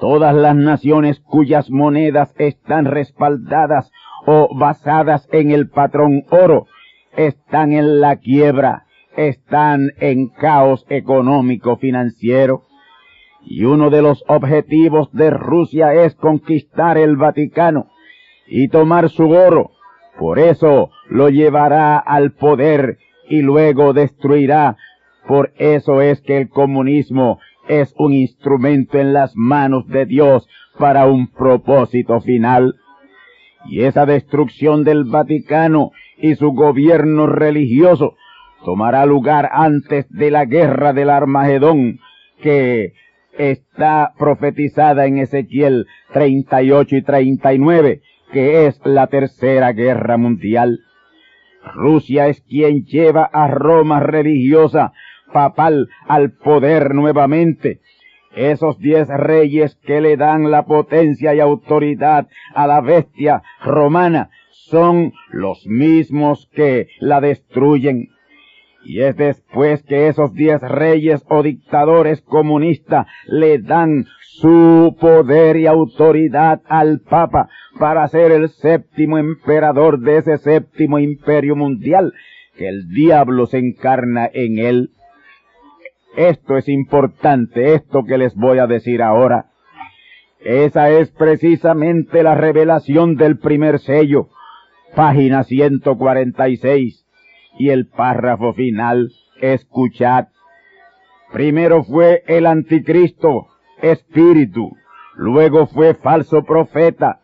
todas 0.00 0.34
las 0.34 0.54
naciones 0.54 1.20
cuyas 1.20 1.70
monedas 1.70 2.32
están 2.38 2.84
respaldadas 2.84 3.90
o 4.26 4.56
basadas 4.56 5.28
en 5.32 5.50
el 5.50 5.68
patrón 5.68 6.24
oro 6.30 6.66
están 7.16 7.72
en 7.72 8.00
la 8.00 8.16
quiebra 8.16 8.86
están 9.16 9.92
en 9.98 10.28
caos 10.28 10.84
económico 10.88 11.76
financiero 11.76 12.64
y 13.46 13.64
uno 13.64 13.90
de 13.90 14.02
los 14.02 14.24
objetivos 14.26 15.12
de 15.12 15.30
Rusia 15.30 15.94
es 15.94 16.14
conquistar 16.14 16.98
el 16.98 17.16
Vaticano 17.16 17.88
y 18.46 18.68
tomar 18.68 19.10
su 19.10 19.30
oro. 19.30 19.70
Por 20.18 20.38
eso 20.38 20.90
lo 21.08 21.28
llevará 21.28 21.98
al 21.98 22.32
poder 22.32 22.98
y 23.28 23.42
luego 23.42 23.92
destruirá. 23.92 24.76
Por 25.26 25.52
eso 25.56 26.00
es 26.00 26.20
que 26.20 26.38
el 26.38 26.48
comunismo 26.48 27.38
es 27.68 27.94
un 27.98 28.12
instrumento 28.12 28.98
en 28.98 29.12
las 29.12 29.32
manos 29.34 29.86
de 29.88 30.06
Dios 30.06 30.48
para 30.78 31.06
un 31.06 31.28
propósito 31.28 32.20
final. 32.20 32.76
Y 33.66 33.82
esa 33.82 34.06
destrucción 34.06 34.84
del 34.84 35.04
Vaticano 35.04 35.90
y 36.18 36.34
su 36.34 36.52
gobierno 36.52 37.26
religioso 37.26 38.16
tomará 38.64 39.06
lugar 39.06 39.50
antes 39.52 40.06
de 40.10 40.30
la 40.30 40.44
guerra 40.46 40.92
del 40.92 41.10
Armagedón 41.10 42.00
que 42.42 42.94
está 43.38 44.12
profetizada 44.18 45.06
en 45.06 45.18
Ezequiel 45.18 45.86
38 46.12 46.96
y 46.96 47.02
39, 47.02 48.00
que 48.32 48.66
es 48.66 48.80
la 48.84 49.06
tercera 49.08 49.72
guerra 49.72 50.16
mundial. 50.16 50.80
Rusia 51.74 52.28
es 52.28 52.40
quien 52.42 52.84
lleva 52.84 53.24
a 53.24 53.48
Roma 53.48 54.00
religiosa 54.00 54.92
papal 55.32 55.88
al 56.06 56.32
poder 56.32 56.94
nuevamente. 56.94 57.80
Esos 58.34 58.78
diez 58.78 59.08
reyes 59.08 59.76
que 59.84 60.00
le 60.00 60.16
dan 60.16 60.50
la 60.50 60.64
potencia 60.64 61.34
y 61.34 61.40
autoridad 61.40 62.26
a 62.54 62.66
la 62.66 62.80
bestia 62.80 63.42
romana 63.62 64.30
son 64.50 65.12
los 65.30 65.66
mismos 65.66 66.50
que 66.52 66.88
la 66.98 67.20
destruyen. 67.20 68.08
Y 68.84 69.00
es 69.00 69.16
después 69.16 69.82
que 69.82 70.08
esos 70.08 70.34
diez 70.34 70.60
reyes 70.60 71.24
o 71.28 71.42
dictadores 71.42 72.20
comunistas 72.20 73.06
le 73.26 73.58
dan 73.58 74.04
su 74.20 74.96
poder 75.00 75.56
y 75.56 75.66
autoridad 75.66 76.60
al 76.68 77.00
Papa 77.00 77.48
para 77.78 78.06
ser 78.08 78.32
el 78.32 78.48
séptimo 78.50 79.18
emperador 79.18 80.00
de 80.00 80.18
ese 80.18 80.38
séptimo 80.38 80.98
imperio 80.98 81.56
mundial, 81.56 82.12
que 82.56 82.68
el 82.68 82.88
diablo 82.88 83.46
se 83.46 83.58
encarna 83.58 84.28
en 84.32 84.58
él. 84.58 84.90
Esto 86.16 86.56
es 86.56 86.68
importante, 86.68 87.74
esto 87.74 88.04
que 88.04 88.18
les 88.18 88.34
voy 88.34 88.58
a 88.58 88.66
decir 88.66 89.02
ahora. 89.02 89.46
Esa 90.40 90.90
es 90.90 91.10
precisamente 91.10 92.22
la 92.22 92.34
revelación 92.34 93.16
del 93.16 93.38
primer 93.38 93.78
sello, 93.78 94.28
página 94.94 95.42
146 95.42 97.03
y 97.58 97.70
el 97.70 97.86
párrafo 97.86 98.52
final 98.52 99.10
Escuchad. 99.40 100.28
Primero 101.32 101.82
fue 101.82 102.22
el 102.26 102.46
anticristo, 102.46 103.48
espíritu, 103.82 104.70
luego 105.14 105.66
fue 105.66 105.94
falso 105.94 106.44
profeta, 106.44 107.20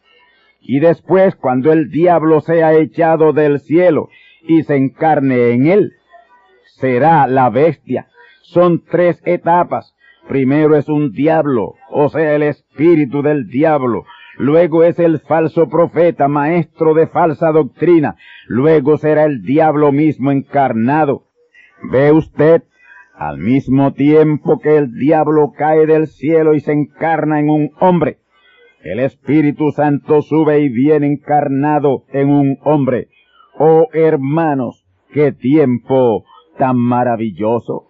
y 0.61 0.81
después 0.81 1.37
cuando 1.37 1.73
el 1.73 1.91
diablo 1.91 2.41
sea 2.41 2.75
echado 2.75 3.33
del 3.33 3.61
cielo 3.61 4.09
y 4.43 4.63
se 4.65 4.77
encarne 4.77 5.53
en 5.53 5.67
él, 5.67 5.93
será 6.77 7.27
la 7.27 7.51
bestia. 7.51 8.09
Son 8.43 8.85
tres 8.85 9.23
etapas. 9.25 9.95
Primero 10.29 10.77
es 10.77 10.89
un 10.89 11.13
diablo, 11.13 11.75
o 11.91 12.09
sea, 12.09 12.35
el 12.35 12.43
espíritu 12.43 13.23
del 13.23 13.49
diablo. 13.49 14.05
Luego 14.41 14.85
es 14.85 14.99
el 14.99 15.21
falso 15.21 15.69
profeta, 15.69 16.27
maestro 16.27 16.95
de 16.95 17.07
falsa 17.07 17.53
doctrina. 17.53 18.17
Luego 18.47 18.97
será 18.97 19.25
el 19.25 19.43
diablo 19.43 19.93
mismo 19.93 20.33
encarnado. 20.33 21.25
¿Ve 21.93 22.11
usted? 22.11 22.63
Al 23.15 23.37
mismo 23.37 23.93
tiempo 23.93 24.59
que 24.59 24.79
el 24.79 24.95
diablo 24.95 25.53
cae 25.55 25.85
del 25.85 26.07
cielo 26.07 26.55
y 26.55 26.61
se 26.61 26.73
encarna 26.73 27.39
en 27.39 27.51
un 27.51 27.71
hombre, 27.81 28.17
el 28.83 29.01
Espíritu 29.01 29.73
Santo 29.73 30.23
sube 30.23 30.61
y 30.61 30.71
viene 30.71 31.07
encarnado 31.07 32.05
en 32.09 32.31
un 32.31 32.57
hombre. 32.63 33.09
Oh 33.59 33.89
hermanos, 33.93 34.87
qué 35.13 35.33
tiempo 35.33 36.25
tan 36.57 36.79
maravilloso. 36.79 37.89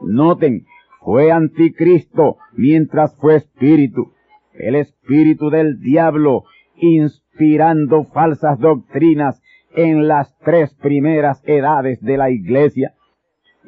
Noten, 0.00 0.64
fue 1.00 1.30
anticristo 1.30 2.38
mientras 2.54 3.14
fue 3.20 3.36
espíritu. 3.36 4.14
El 4.62 4.74
espíritu 4.74 5.50
del 5.50 5.80
diablo 5.80 6.44
inspirando 6.76 8.04
falsas 8.04 8.58
doctrinas 8.58 9.40
en 9.74 10.08
las 10.08 10.36
tres 10.38 10.74
primeras 10.74 11.42
edades 11.46 12.00
de 12.00 12.16
la 12.16 12.30
iglesia. 12.30 12.94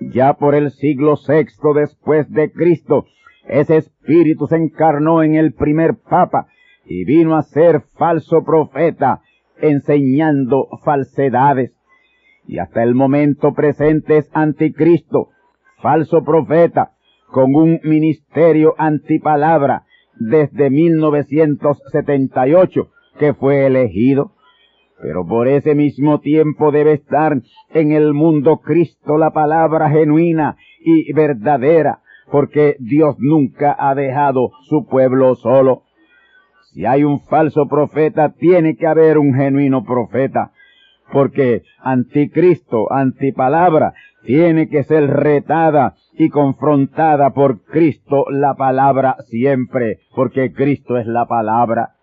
Ya 0.00 0.34
por 0.34 0.54
el 0.54 0.70
siglo 0.70 1.16
sexto 1.16 1.74
después 1.74 2.30
de 2.30 2.50
Cristo, 2.52 3.06
ese 3.46 3.78
espíritu 3.78 4.46
se 4.46 4.56
encarnó 4.56 5.22
en 5.22 5.34
el 5.34 5.52
primer 5.52 5.96
papa 5.96 6.48
y 6.84 7.04
vino 7.04 7.36
a 7.36 7.42
ser 7.42 7.82
falso 7.96 8.44
profeta, 8.44 9.20
enseñando 9.60 10.68
falsedades. 10.84 11.72
Y 12.46 12.58
hasta 12.58 12.82
el 12.82 12.94
momento 12.94 13.54
presente 13.54 14.18
es 14.18 14.30
anticristo, 14.34 15.30
falso 15.80 16.24
profeta, 16.24 16.92
con 17.28 17.54
un 17.54 17.80
ministerio 17.82 18.74
antipalabra 18.76 19.84
desde 20.28 20.70
1978 20.70 22.88
que 23.18 23.34
fue 23.34 23.66
elegido 23.66 24.32
pero 25.02 25.26
por 25.26 25.48
ese 25.48 25.74
mismo 25.74 26.20
tiempo 26.20 26.70
debe 26.70 26.92
estar 26.92 27.36
en 27.74 27.90
el 27.90 28.14
mundo 28.14 28.58
Cristo 28.58 29.18
la 29.18 29.32
palabra 29.32 29.90
genuina 29.90 30.56
y 30.78 31.12
verdadera, 31.12 32.02
porque 32.30 32.76
Dios 32.78 33.16
nunca 33.18 33.74
ha 33.76 33.96
dejado 33.96 34.52
su 34.68 34.86
pueblo 34.86 35.34
solo. 35.34 35.82
Si 36.72 36.86
hay 36.86 37.02
un 37.02 37.20
falso 37.22 37.66
profeta, 37.66 38.32
tiene 38.38 38.76
que 38.76 38.86
haber 38.86 39.18
un 39.18 39.34
genuino 39.34 39.84
profeta, 39.84 40.52
porque 41.12 41.62
anticristo, 41.80 42.92
antipalabra, 42.92 43.94
tiene 44.24 44.68
que 44.68 44.84
ser 44.84 45.10
retada 45.10 45.96
y 46.12 46.28
confrontada 46.28 47.30
por 47.30 47.62
Cristo 47.64 48.26
la 48.30 48.54
palabra 48.54 49.16
siempre, 49.28 50.00
porque 50.14 50.52
Cristo 50.52 50.98
es 50.98 51.06
la 51.06 51.26
palabra. 51.26 51.96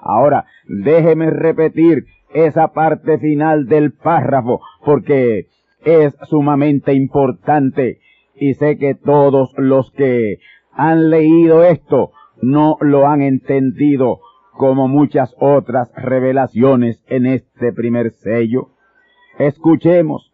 Ahora, 0.00 0.46
déjeme 0.66 1.30
repetir 1.30 2.06
esa 2.32 2.68
parte 2.68 3.18
final 3.18 3.66
del 3.66 3.92
párrafo 3.92 4.60
porque 4.84 5.48
es 5.84 6.16
sumamente 6.28 6.94
importante 6.94 8.00
y 8.34 8.54
sé 8.54 8.78
que 8.78 8.94
todos 8.94 9.52
los 9.56 9.90
que 9.92 10.38
han 10.72 11.10
leído 11.10 11.64
esto 11.64 12.12
no 12.40 12.76
lo 12.80 13.06
han 13.06 13.20
entendido 13.20 14.20
como 14.52 14.88
muchas 14.88 15.34
otras 15.38 15.92
revelaciones 15.94 17.02
en 17.08 17.26
este 17.26 17.72
primer 17.72 18.12
sello. 18.12 18.70
Escuchemos, 19.38 20.29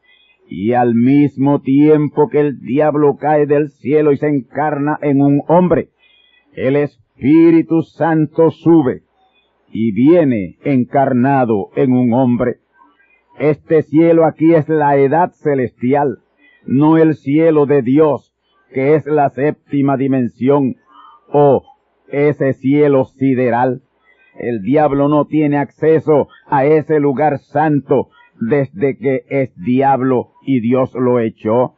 y 0.49 0.73
al 0.73 0.95
mismo 0.95 1.61
tiempo 1.61 2.29
que 2.29 2.41
el 2.41 2.61
diablo 2.61 3.17
cae 3.17 3.47
del 3.47 3.71
cielo 3.71 4.13
y 4.13 4.17
se 4.17 4.29
encarna 4.29 4.99
en 5.03 5.21
un 5.21 5.43
hombre, 5.49 5.89
el 6.55 6.77
Espíritu 6.77 7.83
Santo 7.83 8.51
sube 8.51 9.03
y 9.71 9.93
viene 9.93 10.57
encarnado 10.65 11.71
en 11.77 11.93
un 11.93 12.13
hombre. 12.15 12.59
Este 13.39 13.83
cielo 13.83 14.25
aquí 14.25 14.55
es 14.55 14.69
la 14.69 14.97
edad 14.97 15.33
celestial, 15.33 16.21
no 16.65 16.97
el 16.97 17.15
cielo 17.15 17.67
de 17.67 17.83
Dios, 17.83 18.35
que 18.73 18.95
es 18.95 19.07
la 19.07 19.29
séptima 19.31 19.97
dimensión, 19.97 20.77
o 21.29 21.63
ese 22.09 22.55
cielo 22.55 23.05
sideral. 23.05 23.83
El 24.39 24.63
diablo 24.63 25.09
no 25.09 25.27
tiene 25.27 25.59
acceso 25.59 26.29
a 26.47 26.65
ese 26.65 27.01
lugar 27.01 27.39
santo 27.39 28.09
desde 28.41 28.97
que 28.97 29.25
es 29.29 29.55
diablo 29.57 30.33
y 30.47 30.61
Dios 30.61 30.95
lo 30.95 31.21
echó. 31.21 31.75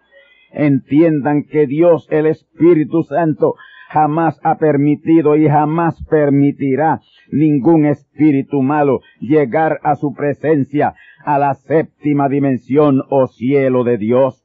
Entiendan 0.53 1.45
que 1.45 1.67
Dios, 1.67 2.07
el 2.11 2.27
Espíritu 2.27 3.03
Santo, 3.03 3.55
jamás 3.89 4.39
ha 4.45 4.59
permitido 4.59 5.37
y 5.37 5.49
jamás 5.49 6.03
permitirá 6.09 7.01
ningún 7.31 7.87
espíritu 7.87 8.63
malo 8.63 9.01
llegar 9.21 9.81
a 9.83 9.97
su 9.97 10.15
presencia, 10.15 10.95
a 11.25 11.39
la 11.39 11.55
séptima 11.55 12.29
dimensión 12.29 13.03
o 13.11 13.27
cielo 13.27 13.85
de 13.85 13.97
Dios. 13.99 14.45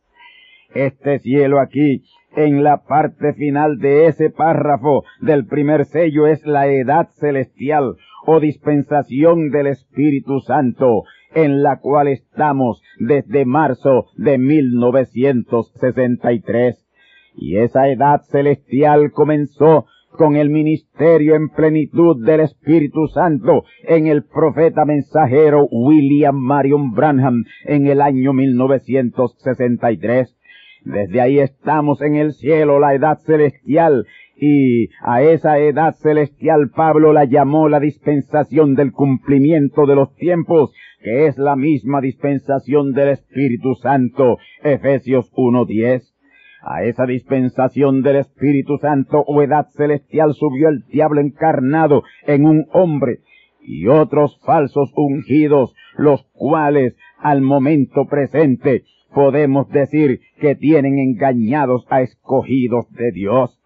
Este 0.74 1.20
cielo 1.20 1.60
aquí, 1.60 2.04
en 2.36 2.64
la 2.64 2.84
parte 2.84 3.34
final 3.34 3.78
de 3.78 4.08
ese 4.08 4.30
párrafo 4.30 5.04
del 5.22 5.46
primer 5.46 5.86
sello, 5.86 6.26
es 6.26 6.46
la 6.46 6.68
edad 6.68 7.10
celestial 7.12 7.96
o 8.26 8.40
dispensación 8.40 9.52
del 9.52 9.68
Espíritu 9.68 10.40
Santo, 10.40 11.04
en 11.36 11.63
la 11.63 11.80
cual 11.80 12.08
estamos 12.08 12.82
desde 13.00 13.46
marzo 13.46 14.06
de 14.17 14.38
1963. 14.38 16.80
Y 17.36 17.58
esa 17.58 17.89
edad 17.89 18.22
celestial 18.30 19.12
comenzó 19.12 19.88
con 20.13 20.36
el 20.36 20.50
ministerio 20.50 21.36
en 21.36 21.50
plenitud 21.50 22.26
del 22.26 22.41
Espíritu 22.41 23.08
Santo 23.08 23.63
en 23.84 24.08
el 24.08 24.24
profeta 24.24 24.86
mensajero 24.86 25.67
William 25.72 26.36
Marion 26.36 26.91
Branham 26.91 27.43
en 27.65 27.88
el 27.88 28.02
año 28.02 28.34
1963. 28.34 30.38
Desde 30.86 31.22
ahí 31.22 31.39
estamos 31.39 32.02
en 32.02 32.15
el 32.15 32.34
cielo, 32.34 32.80
la 32.80 32.93
edad 32.93 33.17
celestial, 33.26 34.06
y 34.36 34.89
a 35.02 35.22
esa 35.22 35.60
edad 35.60 35.93
celestial 35.96 36.69
Pablo 36.76 37.13
la 37.13 37.26
llamó 37.26 37.69
la 37.69 37.80
dispensación 37.80 38.76
del 38.76 38.91
cumplimiento 38.91 39.86
de 39.86 39.96
los 39.96 40.15
tiempos, 40.15 40.74
que 41.02 41.28
es 41.28 41.38
la 41.38 41.56
misma 41.56 42.02
dispensación 42.02 42.93
del 42.93 43.10
Espíritu 43.10 43.76
Santo, 43.76 44.38
Efesios 44.63 45.32
1.10. 45.34 46.02
A 46.65 46.84
esa 46.84 47.06
dispensación 47.06 48.02
del 48.02 48.17
Espíritu 48.17 48.78
Santo 48.78 49.24
o 49.28 49.41
edad 49.41 49.67
celestial 49.76 50.34
subió 50.34 50.69
el 50.69 50.84
diablo 50.88 51.19
encarnado 51.19 52.04
en 52.26 52.46
un 52.46 52.65
hombre 52.72 53.19
y 53.62 53.88
otros 53.88 54.39
falsos 54.46 54.91
ungidos, 54.96 55.74
los 55.98 56.26
cuales 56.34 56.96
al 57.19 57.41
momento 57.41 58.06
presente 58.06 58.84
podemos 59.13 59.69
decir 59.69 60.22
que 60.39 60.56
tienen 60.56 61.00
engañados 61.00 61.86
a 61.89 62.02
escogidos 62.02 62.89
de 62.91 63.12
Dios. 63.12 63.62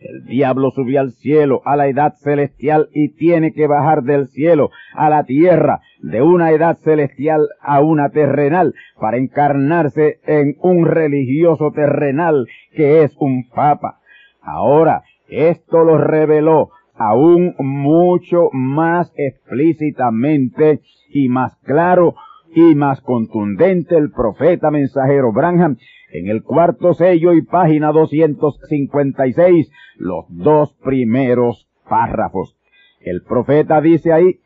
El 0.00 0.24
diablo 0.24 0.70
subió 0.70 1.00
al 1.00 1.12
cielo, 1.12 1.60
a 1.66 1.76
la 1.76 1.86
edad 1.86 2.14
celestial, 2.14 2.88
y 2.92 3.14
tiene 3.16 3.52
que 3.52 3.66
bajar 3.66 4.02
del 4.02 4.28
cielo 4.28 4.70
a 4.94 5.10
la 5.10 5.24
tierra, 5.24 5.80
de 6.00 6.22
una 6.22 6.52
edad 6.52 6.78
celestial 6.78 7.46
a 7.60 7.80
una 7.80 8.08
terrenal, 8.08 8.74
para 8.98 9.18
encarnarse 9.18 10.20
en 10.26 10.56
un 10.60 10.86
religioso 10.86 11.70
terrenal 11.72 12.46
que 12.72 13.02
es 13.02 13.14
un 13.18 13.48
papa. 13.48 14.00
Ahora, 14.40 15.02
esto 15.28 15.84
lo 15.84 15.98
reveló 15.98 16.70
aún 16.94 17.54
mucho 17.58 18.48
más 18.52 19.12
explícitamente 19.16 20.80
y 21.10 21.28
más 21.28 21.56
claro 21.64 22.14
y 22.54 22.74
más 22.74 23.00
contundente 23.00 23.96
el 23.96 24.10
profeta 24.10 24.70
mensajero 24.70 25.32
Branham 25.32 25.76
en 26.12 26.28
el 26.28 26.42
cuarto 26.42 26.94
sello 26.94 27.32
y 27.32 27.42
página 27.42 27.92
256, 27.92 29.70
los 29.96 30.24
dos 30.28 30.74
primeros 30.82 31.68
párrafos. 31.88 32.56
El 33.00 33.22
profeta 33.22 33.80
dice 33.80 34.12
ahí 34.12 34.40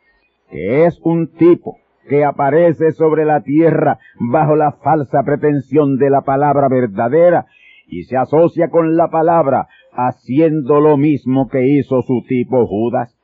que 0.49 0.85
es 0.85 0.99
un 1.03 1.27
tipo 1.27 1.77
que 2.07 2.23
aparece 2.23 2.91
sobre 2.91 3.25
la 3.25 3.41
tierra 3.41 3.99
bajo 4.19 4.55
la 4.55 4.73
falsa 4.73 5.23
pretensión 5.23 5.97
de 5.97 6.09
la 6.09 6.21
palabra 6.21 6.67
verdadera 6.69 7.47
y 7.87 8.03
se 8.03 8.17
asocia 8.17 8.69
con 8.69 8.95
la 8.95 9.09
palabra 9.09 9.67
haciendo 9.91 10.79
lo 10.79 10.97
mismo 10.97 11.49
que 11.49 11.67
hizo 11.67 12.01
su 12.03 12.23
tipo 12.27 12.65
Judas. 12.67 13.17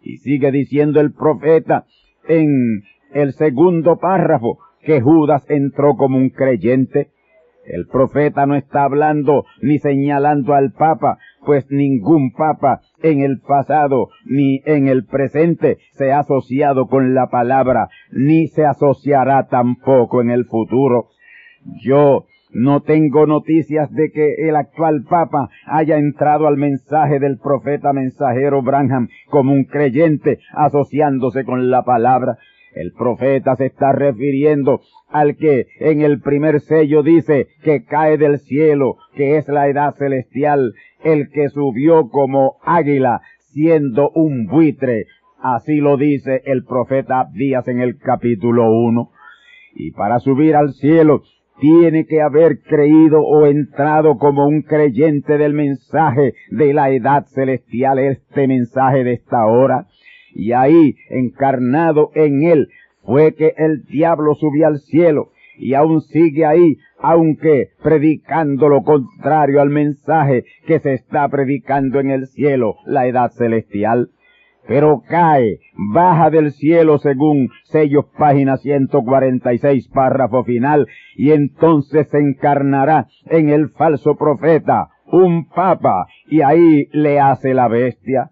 Y 0.00 0.18
sigue 0.18 0.50
diciendo 0.50 1.00
el 1.00 1.12
profeta 1.12 1.84
en 2.28 2.82
el 3.12 3.32
segundo 3.32 3.98
párrafo 3.98 4.58
que 4.82 5.00
Judas 5.00 5.44
entró 5.48 5.96
como 5.96 6.18
un 6.18 6.30
creyente 6.30 7.10
El 7.66 7.86
profeta 7.86 8.46
no 8.46 8.56
está 8.56 8.84
hablando 8.84 9.44
ni 9.62 9.78
señalando 9.78 10.54
al 10.54 10.72
Papa, 10.72 11.18
pues 11.44 11.70
ningún 11.70 12.32
Papa 12.32 12.80
en 13.02 13.20
el 13.20 13.40
pasado 13.40 14.08
ni 14.24 14.60
en 14.64 14.88
el 14.88 15.04
presente 15.04 15.78
se 15.92 16.12
ha 16.12 16.20
asociado 16.20 16.86
con 16.88 17.14
la 17.14 17.28
palabra, 17.28 17.88
ni 18.10 18.48
se 18.48 18.64
asociará 18.64 19.48
tampoco 19.48 20.20
en 20.20 20.30
el 20.30 20.44
futuro. 20.44 21.08
Yo 21.82 22.26
no 22.54 22.82
tengo 22.82 23.26
noticias 23.26 23.90
de 23.92 24.10
que 24.12 24.48
el 24.48 24.54
actual 24.54 25.02
Papa 25.02 25.50
haya 25.66 25.96
entrado 25.98 26.46
al 26.46 26.56
mensaje 26.56 27.18
del 27.18 27.38
profeta 27.38 27.92
mensajero 27.92 28.62
Branham 28.62 29.08
como 29.28 29.52
un 29.52 29.64
creyente 29.64 30.38
asociándose 30.52 31.44
con 31.44 31.70
la 31.70 31.82
palabra. 31.82 32.38
El 32.74 32.92
profeta 32.92 33.56
se 33.56 33.66
está 33.66 33.92
refiriendo 33.92 34.80
al 35.08 35.36
que 35.36 35.66
en 35.78 36.00
el 36.00 36.20
primer 36.20 36.60
sello 36.60 37.02
dice 37.02 37.48
que 37.62 37.84
cae 37.84 38.18
del 38.18 38.38
cielo, 38.40 38.96
que 39.14 39.36
es 39.36 39.48
la 39.48 39.68
edad 39.68 39.94
celestial, 39.94 40.74
el 41.04 41.30
que 41.30 41.48
subió 41.48 42.08
como 42.08 42.56
águila, 42.64 43.20
siendo 43.52 44.10
un 44.10 44.46
buitre. 44.46 45.06
Así 45.40 45.76
lo 45.76 45.96
dice 45.96 46.42
el 46.46 46.64
profeta 46.64 47.20
Abdías 47.20 47.68
en 47.68 47.80
el 47.80 47.98
capítulo 47.98 48.70
1. 48.70 49.10
Y 49.76 49.90
para 49.92 50.18
subir 50.18 50.56
al 50.56 50.72
cielo 50.72 51.22
tiene 51.60 52.06
que 52.06 52.20
haber 52.20 52.60
creído 52.62 53.20
o 53.22 53.46
entrado 53.46 54.18
como 54.18 54.46
un 54.46 54.62
creyente 54.62 55.38
del 55.38 55.52
mensaje 55.52 56.34
de 56.50 56.72
la 56.72 56.90
edad 56.90 57.26
celestial, 57.26 57.98
este 57.98 58.48
mensaje 58.48 59.04
de 59.04 59.12
esta 59.14 59.46
hora. 59.46 59.86
Y 60.34 60.52
ahí, 60.52 60.96
encarnado 61.10 62.10
en 62.14 62.42
él, 62.42 62.68
fue 63.04 63.34
que 63.34 63.54
el 63.56 63.84
diablo 63.84 64.34
subió 64.34 64.66
al 64.66 64.78
cielo 64.78 65.30
y 65.56 65.74
aún 65.74 66.00
sigue 66.00 66.44
ahí, 66.44 66.78
aunque 66.98 67.68
predicando 67.82 68.68
lo 68.68 68.82
contrario 68.82 69.60
al 69.60 69.70
mensaje 69.70 70.44
que 70.66 70.80
se 70.80 70.94
está 70.94 71.28
predicando 71.28 72.00
en 72.00 72.10
el 72.10 72.26
cielo, 72.26 72.76
la 72.86 73.06
edad 73.06 73.30
celestial 73.30 74.10
pero 74.66 75.02
cae, 75.06 75.60
baja 75.92 76.30
del 76.30 76.52
cielo 76.52 76.98
según 76.98 77.50
sellos 77.64 78.06
página 78.18 78.56
146 78.56 79.88
párrafo 79.88 80.44
final, 80.44 80.88
y 81.16 81.32
entonces 81.32 82.08
se 82.08 82.18
encarnará 82.18 83.06
en 83.26 83.50
el 83.50 83.70
falso 83.70 84.16
profeta, 84.16 84.88
un 85.06 85.48
papa, 85.48 86.06
y 86.28 86.40
ahí 86.40 86.88
le 86.92 87.20
hace 87.20 87.52
la 87.52 87.68
bestia. 87.68 88.30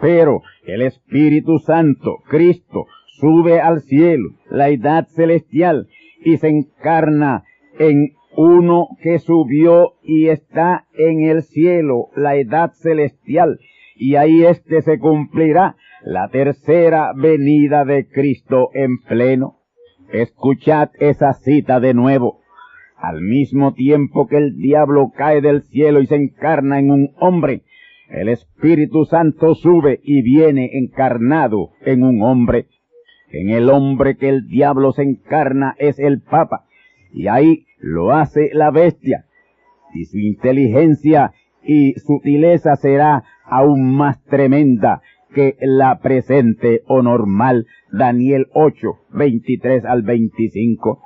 Pero 0.00 0.42
el 0.66 0.82
Espíritu 0.82 1.58
Santo, 1.58 2.18
Cristo, 2.28 2.86
sube 3.18 3.60
al 3.60 3.80
cielo, 3.80 4.30
la 4.50 4.68
edad 4.68 5.06
celestial, 5.08 5.88
y 6.24 6.36
se 6.36 6.48
encarna 6.48 7.44
en 7.78 8.12
uno 8.36 8.88
que 9.00 9.18
subió 9.18 9.94
y 10.02 10.28
está 10.28 10.86
en 10.96 11.22
el 11.22 11.42
cielo, 11.42 12.08
la 12.14 12.36
edad 12.36 12.72
celestial, 12.72 13.58
y 13.96 14.16
ahí 14.16 14.44
éste 14.44 14.82
se 14.82 14.98
cumplirá 14.98 15.76
la 16.04 16.28
tercera 16.28 17.12
venida 17.14 17.84
de 17.84 18.06
Cristo 18.06 18.68
en 18.74 18.98
pleno. 18.98 19.60
Escuchad 20.12 20.90
esa 21.00 21.32
cita 21.32 21.80
de 21.80 21.94
nuevo. 21.94 22.40
Al 22.96 23.20
mismo 23.20 23.74
tiempo 23.74 24.26
que 24.26 24.36
el 24.36 24.56
diablo 24.56 25.12
cae 25.16 25.40
del 25.40 25.62
cielo 25.62 26.00
y 26.00 26.06
se 26.06 26.16
encarna 26.16 26.78
en 26.78 26.90
un 26.90 27.10
hombre, 27.18 27.62
el 28.08 28.28
Espíritu 28.28 29.04
Santo 29.04 29.54
sube 29.54 30.00
y 30.02 30.22
viene 30.22 30.70
encarnado 30.78 31.70
en 31.84 32.02
un 32.02 32.22
hombre. 32.22 32.66
En 33.30 33.50
el 33.50 33.68
hombre 33.68 34.16
que 34.16 34.28
el 34.28 34.46
diablo 34.46 34.92
se 34.92 35.02
encarna 35.02 35.74
es 35.78 35.98
el 35.98 36.20
Papa, 36.20 36.64
y 37.12 37.26
ahí 37.28 37.66
lo 37.78 38.12
hace 38.12 38.50
la 38.52 38.70
bestia. 38.70 39.26
Y 39.94 40.04
su 40.04 40.18
inteligencia 40.18 41.32
y 41.64 41.94
sutileza 41.94 42.76
será 42.76 43.24
aún 43.44 43.96
más 43.96 44.22
tremenda 44.24 45.02
que 45.34 45.56
la 45.60 45.98
presente 45.98 46.82
o 46.86 47.02
normal. 47.02 47.66
Daniel 47.92 48.46
8, 48.52 48.98
23 49.10 49.84
al 49.84 50.02
25. 50.02 51.02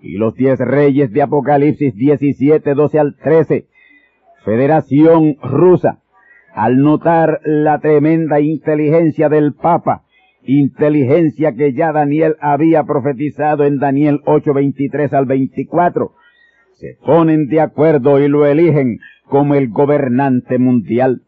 Y 0.00 0.16
los 0.16 0.34
diez 0.34 0.58
reyes 0.60 1.12
de 1.12 1.22
Apocalipsis 1.22 1.94
17, 1.94 2.74
12 2.74 2.98
al 2.98 3.16
13. 3.16 3.66
Federación 4.44 5.36
rusa. 5.42 6.00
Al 6.58 6.78
notar 6.78 7.40
la 7.44 7.78
tremenda 7.78 8.40
inteligencia 8.40 9.28
del 9.28 9.54
Papa, 9.54 10.02
inteligencia 10.42 11.52
que 11.52 11.72
ya 11.72 11.92
Daniel 11.92 12.34
había 12.40 12.82
profetizado 12.82 13.62
en 13.62 13.78
Daniel 13.78 14.22
8, 14.26 14.54
23 14.54 15.12
al 15.12 15.26
24, 15.26 16.10
se 16.72 16.96
ponen 17.06 17.46
de 17.46 17.60
acuerdo 17.60 18.18
y 18.18 18.26
lo 18.26 18.44
eligen 18.44 18.98
como 19.28 19.54
el 19.54 19.68
gobernante 19.68 20.58
mundial. 20.58 21.22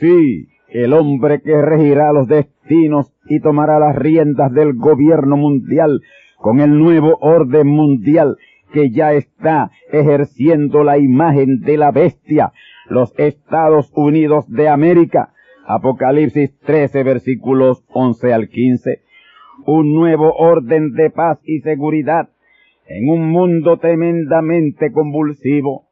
Sí, 0.00 0.48
el 0.70 0.94
hombre 0.94 1.42
que 1.42 1.60
regirá 1.60 2.14
los 2.14 2.26
destinos 2.26 3.12
y 3.28 3.40
tomará 3.40 3.78
las 3.78 3.94
riendas 3.94 4.50
del 4.50 4.72
gobierno 4.72 5.36
mundial 5.36 6.00
con 6.38 6.60
el 6.60 6.78
nuevo 6.78 7.18
orden 7.20 7.66
mundial 7.66 8.38
que 8.72 8.90
ya 8.90 9.12
está 9.12 9.70
ejerciendo 9.92 10.84
la 10.84 10.96
imagen 10.96 11.60
de 11.60 11.76
la 11.76 11.90
bestia, 11.90 12.52
los 12.86 13.12
Estados 13.18 13.90
Unidos 13.94 14.44
de 14.48 14.68
América. 14.68 15.32
Apocalipsis 15.66 16.58
13 16.60 17.02
versículos 17.02 17.84
11 17.88 18.32
al 18.32 18.48
15. 18.48 19.02
Un 19.66 19.94
nuevo 19.94 20.34
orden 20.34 20.92
de 20.92 21.10
paz 21.10 21.38
y 21.44 21.60
seguridad 21.60 22.28
en 22.86 23.08
un 23.08 23.30
mundo 23.30 23.78
tremendamente 23.78 24.92
convulsivo. 24.92 25.86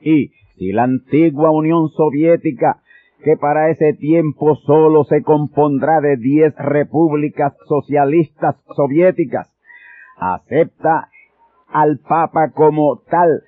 Y 0.00 0.32
si 0.56 0.72
la 0.72 0.84
antigua 0.84 1.50
Unión 1.50 1.88
Soviética, 1.88 2.82
que 3.24 3.36
para 3.36 3.70
ese 3.70 3.94
tiempo 3.94 4.54
solo 4.54 5.04
se 5.04 5.22
compondrá 5.22 6.00
de 6.00 6.16
diez 6.16 6.54
repúblicas 6.56 7.54
socialistas 7.66 8.56
soviéticas, 8.76 9.52
acepta 10.16 11.08
al 11.68 11.98
Papa 11.98 12.50
como 12.54 13.02
tal, 13.10 13.42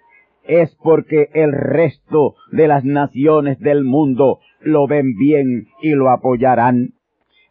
es 0.50 0.76
porque 0.82 1.28
el 1.32 1.52
resto 1.52 2.34
de 2.50 2.66
las 2.66 2.84
naciones 2.84 3.60
del 3.60 3.84
mundo 3.84 4.40
lo 4.60 4.88
ven 4.88 5.14
bien 5.16 5.68
y 5.80 5.90
lo 5.90 6.10
apoyarán. 6.10 6.94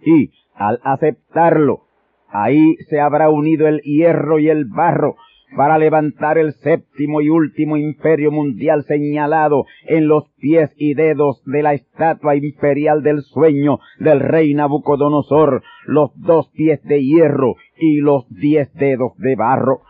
Y 0.05 0.31
al 0.53 0.81
aceptarlo, 0.83 1.83
ahí 2.27 2.75
se 2.89 2.99
habrá 2.99 3.29
unido 3.29 3.67
el 3.67 3.79
hierro 3.81 4.39
y 4.39 4.49
el 4.49 4.65
barro 4.65 5.15
para 5.55 5.77
levantar 5.77 6.37
el 6.37 6.51
séptimo 6.53 7.21
y 7.21 7.29
último 7.29 7.77
imperio 7.77 8.31
mundial 8.31 8.83
señalado 8.83 9.65
en 9.87 10.07
los 10.09 10.29
pies 10.37 10.69
y 10.75 10.93
dedos 10.93 11.41
de 11.45 11.63
la 11.63 11.73
estatua 11.73 12.35
imperial 12.35 13.01
del 13.01 13.21
sueño 13.21 13.79
del 13.99 14.19
rey 14.19 14.53
Nabucodonosor, 14.53 15.63
los 15.85 16.11
dos 16.15 16.49
pies 16.49 16.83
de 16.83 17.01
hierro 17.01 17.55
y 17.77 18.01
los 18.01 18.27
diez 18.29 18.71
dedos 18.73 19.17
de 19.17 19.35
barro. 19.35 19.81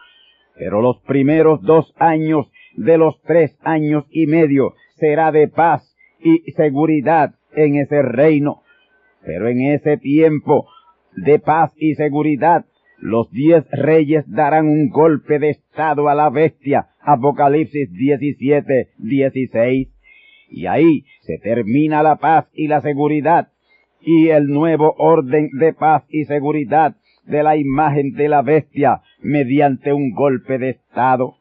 Pero 0.56 0.82
los 0.82 1.00
primeros 1.02 1.62
dos 1.62 1.94
años 1.98 2.50
de 2.80 2.98
los 2.98 3.22
tres 3.24 3.58
años 3.62 4.06
y 4.10 4.26
medio 4.26 4.74
será 4.96 5.32
de 5.32 5.48
paz 5.50 5.96
y 6.22 6.52
seguridad 6.52 7.36
en 7.54 7.76
ese 7.76 8.02
reino. 8.02 8.64
Pero 9.24 9.50
en 9.50 9.62
ese 9.62 9.98
tiempo 9.98 10.68
de 11.16 11.40
paz 11.40 11.74
y 11.78 11.96
seguridad 11.96 12.66
los 12.98 13.30
diez 13.32 13.66
reyes 13.72 14.26
darán 14.28 14.68
un 14.68 14.90
golpe 14.90 15.40
de 15.40 15.50
estado 15.50 16.10
a 16.10 16.16
la 16.16 16.30
bestia. 16.30 16.88
Apocalipsis 17.02 17.92
17, 17.92 18.90
16. 18.98 19.88
Y 20.50 20.66
ahí 20.66 21.06
se 21.22 21.38
termina 21.38 22.02
la 22.02 22.16
paz 22.16 22.50
y 22.54 22.68
la 22.68 22.82
seguridad 22.82 23.50
y 24.02 24.30
el 24.30 24.48
nuevo 24.48 24.96
orden 24.98 25.50
de 25.60 25.74
paz 25.74 26.04
y 26.10 26.26
seguridad 26.26 26.96
de 27.26 27.44
la 27.44 27.58
imagen 27.58 28.14
de 28.14 28.30
la 28.30 28.42
bestia 28.42 29.02
mediante 29.22 29.94
un 29.94 30.12
golpe 30.12 30.58
de 30.58 30.70
estado. 30.70 31.39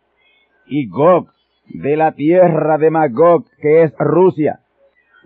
Y 0.68 0.88
Gog, 0.88 1.28
de 1.66 1.96
la 1.96 2.12
tierra 2.12 2.78
de 2.78 2.90
Magog, 2.90 3.44
que 3.60 3.82
es 3.82 3.92
Rusia, 3.98 4.60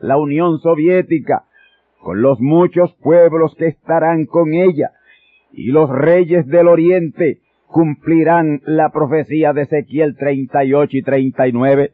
la 0.00 0.16
Unión 0.16 0.58
Soviética, 0.60 1.44
con 2.00 2.20
los 2.20 2.40
muchos 2.40 2.92
pueblos 2.94 3.54
que 3.56 3.68
estarán 3.68 4.26
con 4.26 4.54
ella, 4.54 4.90
y 5.52 5.66
los 5.70 5.88
reyes 5.90 6.46
del 6.46 6.68
oriente 6.68 7.38
cumplirán 7.66 8.60
la 8.64 8.90
profecía 8.90 9.52
de 9.52 9.62
Ezequiel 9.62 10.16
38 10.16 10.96
y 10.96 11.02
39. 11.02 11.92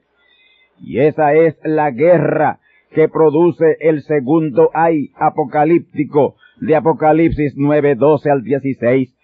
Y 0.81 1.01
esa 1.01 1.35
es 1.35 1.57
la 1.65 1.91
guerra 1.91 2.59
que 2.91 3.09
produce 3.09 3.77
el 3.81 4.03
segundo 4.03 4.71
ay 4.75 5.11
apocalíptico 5.17 6.37
de 6.61 6.75
Apocalipsis 6.75 7.55
9, 7.57 7.95
12 7.95 8.31
al 8.31 8.43
16. 8.43 9.15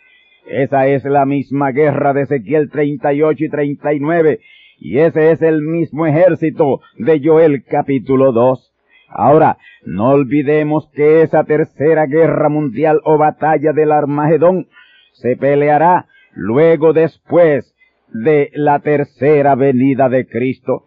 Esa 0.46 0.87
es 0.88 1.04
la 1.04 1.24
misma 1.24 1.72
guerra 1.72 2.12
de 2.12 2.22
Ezequiel 2.22 2.70
38 2.70 3.44
y 3.44 3.48
39. 3.48 4.40
Y 4.78 4.98
ese 4.98 5.30
es 5.30 5.40
el 5.42 5.62
mismo 5.62 6.07
ejército 6.07 6.80
de 6.98 7.20
Joel 7.24 7.64
capítulo 7.64 8.33
2. 8.33 8.72
Ahora, 9.09 9.59
no 9.87 10.11
olvidemos 10.11 10.90
que 10.92 11.22
esa 11.22 11.44
tercera 11.44 12.07
guerra 12.07 12.48
mundial 12.48 13.00
o 13.04 13.16
batalla 13.16 13.72
del 13.72 13.92
Armagedón 13.92 14.66
se 15.12 15.37
peleará 15.37 16.07
luego 16.35 16.92
después 16.92 17.74
de 18.12 18.50
la 18.54 18.80
tercera 18.80 19.54
venida 19.54 20.09
de 20.09 20.26
Cristo. 20.26 20.87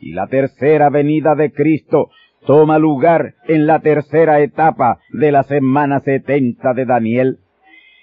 Y 0.00 0.12
la 0.12 0.26
tercera 0.26 0.90
venida 0.90 1.34
de 1.34 1.52
Cristo 1.52 2.10
toma 2.46 2.78
lugar 2.78 3.34
en 3.48 3.66
la 3.66 3.80
tercera 3.80 4.40
etapa 4.40 4.98
de 5.12 5.32
la 5.32 5.42
semana 5.44 6.00
setenta 6.00 6.74
de 6.74 6.84
Daniel. 6.84 7.38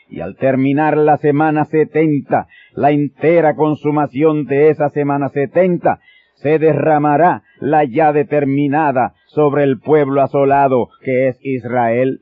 Y 0.09 0.21
al 0.21 0.35
terminar 0.35 0.97
la 0.97 1.17
semana 1.17 1.65
setenta, 1.65 2.47
la 2.73 2.91
entera 2.91 3.55
consumación 3.55 4.45
de 4.45 4.69
esa 4.69 4.89
semana 4.89 5.29
setenta, 5.29 5.99
se 6.35 6.57
derramará 6.57 7.43
la 7.59 7.83
ya 7.83 8.11
determinada 8.11 9.13
sobre 9.27 9.63
el 9.63 9.79
pueblo 9.79 10.21
asolado 10.21 10.89
que 11.03 11.27
es 11.27 11.37
Israel. 11.41 12.21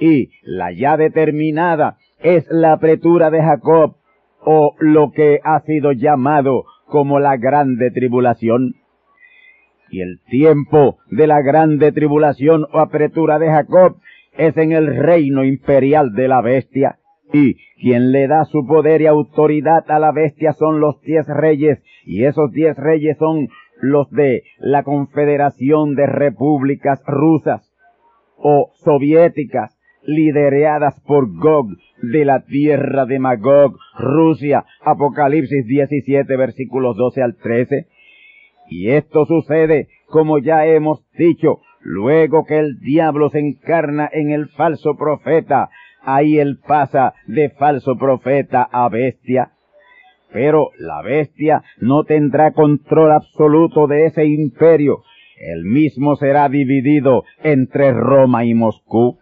Y 0.00 0.30
la 0.42 0.72
ya 0.72 0.96
determinada 0.96 1.96
es 2.18 2.46
la 2.50 2.72
apretura 2.72 3.30
de 3.30 3.42
Jacob, 3.42 3.96
o 4.42 4.74
lo 4.78 5.12
que 5.12 5.40
ha 5.44 5.60
sido 5.60 5.92
llamado 5.92 6.64
como 6.86 7.20
la 7.20 7.36
grande 7.36 7.90
tribulación. 7.90 8.74
Y 9.90 10.00
el 10.00 10.20
tiempo 10.28 10.98
de 11.10 11.26
la 11.26 11.42
grande 11.42 11.92
tribulación 11.92 12.66
o 12.72 12.78
apretura 12.78 13.38
de 13.38 13.48
Jacob 13.48 13.96
es 14.40 14.56
en 14.56 14.72
el 14.72 14.96
reino 14.96 15.44
imperial 15.44 16.14
de 16.14 16.26
la 16.26 16.40
bestia. 16.40 16.96
Y 17.30 17.56
quien 17.78 18.10
le 18.10 18.26
da 18.26 18.44
su 18.46 18.66
poder 18.66 19.02
y 19.02 19.06
autoridad 19.06 19.88
a 19.88 19.98
la 19.98 20.12
bestia 20.12 20.54
son 20.54 20.80
los 20.80 21.00
diez 21.02 21.26
reyes, 21.28 21.82
y 22.06 22.24
esos 22.24 22.50
diez 22.50 22.74
reyes 22.76 23.18
son 23.18 23.48
los 23.82 24.10
de 24.10 24.42
la 24.58 24.82
Confederación 24.82 25.94
de 25.94 26.06
Repúblicas 26.06 27.02
Rusas 27.06 27.70
o 28.38 28.70
Soviéticas, 28.82 29.78
lideradas 30.04 30.98
por 31.06 31.30
Gog 31.38 31.76
de 32.02 32.24
la 32.24 32.40
tierra 32.40 33.04
de 33.04 33.18
Magog, 33.18 33.76
Rusia, 33.98 34.64
Apocalipsis 34.82 35.66
17, 35.66 36.34
versículos 36.36 36.96
12 36.96 37.22
al 37.22 37.36
13. 37.36 37.86
Y 38.70 38.88
esto 38.88 39.26
sucede, 39.26 39.88
como 40.06 40.38
ya 40.38 40.64
hemos 40.64 41.06
dicho, 41.12 41.60
luego 41.80 42.44
que 42.44 42.58
el 42.58 42.78
diablo 42.80 43.30
se 43.30 43.40
encarna 43.40 44.08
en 44.12 44.30
el 44.30 44.48
falso 44.48 44.96
profeta, 44.96 45.70
ahí 46.02 46.38
él 46.38 46.58
pasa 46.66 47.14
de 47.26 47.50
falso 47.50 47.96
profeta 47.96 48.68
a 48.70 48.88
bestia. 48.88 49.52
Pero 50.32 50.70
la 50.78 51.02
bestia 51.02 51.62
no 51.80 52.04
tendrá 52.04 52.52
control 52.52 53.12
absoluto 53.12 53.86
de 53.86 54.06
ese 54.06 54.26
imperio. 54.26 55.02
El 55.40 55.64
mismo 55.64 56.16
será 56.16 56.48
dividido 56.48 57.24
entre 57.42 57.92
Roma 57.92 58.44
y 58.44 58.54
Moscú. 58.54 59.18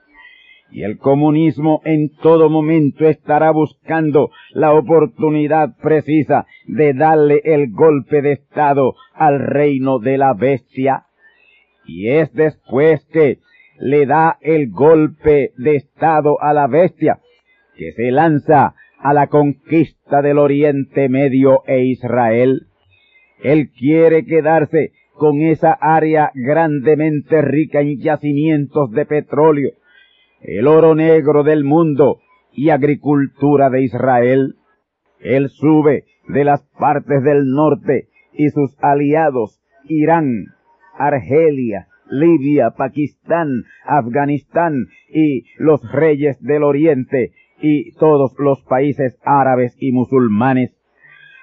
Y 0.71 0.83
el 0.83 0.99
comunismo 0.99 1.81
en 1.85 2.11
todo 2.23 2.51
momento 2.51 3.09
estará 3.09 3.53
buscando 3.53 4.31
la 4.51 4.75
oportunidad 4.75 5.77
precisa 5.81 6.45
de 6.67 6.93
darle 6.93 7.41
el 7.45 7.71
golpe 7.71 8.21
de 8.21 8.33
Estado 8.33 8.95
al 9.15 9.39
reino 9.39 9.99
de 9.99 10.19
la 10.19 10.35
bestia. 10.35 11.08
Y 11.89 12.11
es 12.11 12.33
después 12.35 13.05
que 13.07 13.39
le 13.81 14.07
da 14.07 14.39
el 14.41 14.71
golpe 14.71 15.53
de 15.57 15.77
Estado 15.77 16.41
a 16.41 16.53
la 16.53 16.67
bestia, 16.67 17.19
que 17.77 17.93
se 17.93 18.11
lanza 18.11 18.75
a 18.99 19.15
la 19.15 19.29
conquista 19.29 20.21
del 20.21 20.39
Oriente 20.39 21.09
Medio 21.09 21.63
e 21.67 21.85
Israel. 21.85 22.67
Él 23.43 23.71
quiere 23.71 24.25
quedarse 24.27 24.93
con 25.15 25.41
esa 25.41 25.73
área 25.73 26.31
grandemente 26.35 27.41
rica 27.43 27.81
en 27.81 27.99
yacimientos 28.01 28.91
de 28.91 29.07
petróleo, 29.07 29.71
el 30.43 30.67
oro 30.67 30.95
negro 30.95 31.43
del 31.43 31.65
mundo 31.65 32.21
y 32.53 32.71
agricultura 32.71 33.71
de 33.71 33.83
Israel. 33.83 34.57
Él 35.21 35.49
sube 35.49 36.05
de 36.29 36.45
las 36.45 36.63
partes 36.79 37.23
del 37.23 37.47
norte 37.47 38.09
y 38.33 38.51
sus 38.51 38.77
aliados, 38.81 39.61
Irán, 39.89 40.58
Argelia, 40.99 41.89
Libia, 42.11 42.71
Pakistán, 42.71 43.65
Afganistán 43.87 44.89
y 45.09 45.45
los 45.59 45.81
reyes 45.91 46.43
del 46.43 46.65
oriente 46.65 47.33
y 47.61 47.93
todos 47.93 48.35
los 48.39 48.63
países 48.63 49.19
árabes 49.25 49.77
y 49.79 49.93
musulmanes, 49.93 50.77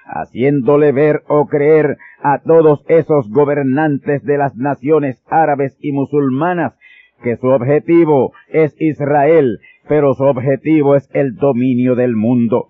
haciéndole 0.04 0.92
ver 0.92 1.22
o 1.28 1.46
creer 1.46 1.98
a 2.22 2.38
todos 2.38 2.84
esos 2.88 3.28
gobernantes 3.30 4.22
de 4.24 4.38
las 4.38 4.56
naciones 4.56 5.22
árabes 5.28 5.76
y 5.80 5.92
musulmanas 5.92 6.78
que 7.22 7.36
su 7.36 7.48
objetivo 7.48 8.32
es 8.48 8.74
Israel, 8.80 9.60
pero 9.88 10.14
su 10.14 10.24
objetivo 10.24 10.96
es 10.96 11.08
el 11.12 11.36
dominio 11.36 11.94
del 11.94 12.14
mundo. 12.14 12.68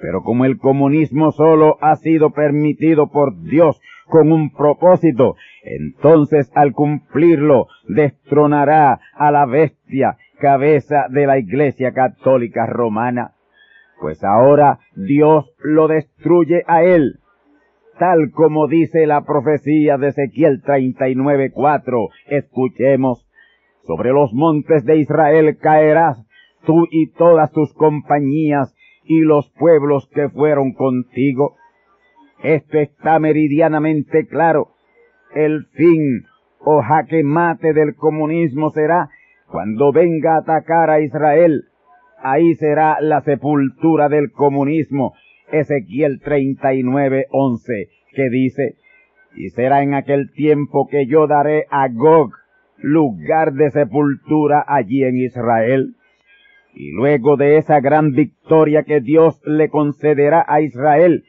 Pero 0.00 0.22
como 0.22 0.44
el 0.44 0.58
comunismo 0.58 1.32
solo 1.32 1.78
ha 1.80 1.96
sido 1.96 2.30
permitido 2.30 3.10
por 3.10 3.42
Dios 3.42 3.80
con 4.06 4.32
un 4.32 4.50
propósito, 4.50 5.36
entonces 5.62 6.50
al 6.54 6.72
cumplirlo 6.72 7.66
destronará 7.88 9.00
a 9.14 9.30
la 9.30 9.46
bestia 9.46 10.16
cabeza 10.38 11.06
de 11.10 11.26
la 11.26 11.38
Iglesia 11.38 11.92
Católica 11.92 12.66
Romana. 12.66 13.32
Pues 14.00 14.22
ahora 14.22 14.78
Dios 14.94 15.50
lo 15.58 15.88
destruye 15.88 16.62
a 16.66 16.82
él, 16.82 17.20
tal 17.98 18.30
como 18.30 18.68
dice 18.68 19.06
la 19.06 19.24
profecía 19.24 19.96
de 19.96 20.08
Ezequiel 20.08 20.62
39.4. 20.62 22.08
Escuchemos, 22.28 23.26
sobre 23.84 24.12
los 24.12 24.32
montes 24.34 24.84
de 24.84 24.98
Israel 24.98 25.56
caerás 25.58 26.26
tú 26.66 26.86
y 26.90 27.12
todas 27.12 27.50
tus 27.52 27.72
compañías 27.72 28.74
y 29.04 29.20
los 29.20 29.50
pueblos 29.52 30.08
que 30.12 30.28
fueron 30.28 30.72
contigo. 30.72 31.56
Esto 32.42 32.78
está 32.78 33.18
meridianamente 33.18 34.26
claro. 34.26 34.68
El 35.34 35.66
fin 35.72 36.24
o 36.60 36.82
jaque 36.82 37.22
mate 37.22 37.72
del 37.72 37.94
comunismo 37.94 38.70
será 38.70 39.08
cuando 39.48 39.92
venga 39.92 40.34
a 40.34 40.38
atacar 40.38 40.90
a 40.90 41.00
Israel. 41.00 41.64
Ahí 42.22 42.54
será 42.54 42.98
la 43.00 43.20
sepultura 43.20 44.08
del 44.08 44.32
comunismo. 44.32 45.14
Ezequiel 45.52 46.20
39, 46.20 47.26
11, 47.30 47.88
que 48.14 48.30
dice, 48.30 48.74
y 49.36 49.50
será 49.50 49.82
en 49.82 49.94
aquel 49.94 50.32
tiempo 50.32 50.88
que 50.88 51.06
yo 51.06 51.26
daré 51.26 51.66
a 51.70 51.88
Gog 51.88 52.32
lugar 52.78 53.52
de 53.52 53.70
sepultura 53.70 54.64
allí 54.66 55.04
en 55.04 55.16
Israel. 55.16 55.94
Y 56.74 56.92
luego 56.92 57.36
de 57.36 57.56
esa 57.56 57.80
gran 57.80 58.12
victoria 58.12 58.82
que 58.82 59.00
Dios 59.00 59.40
le 59.44 59.68
concederá 59.68 60.44
a 60.46 60.60
Israel, 60.60 61.24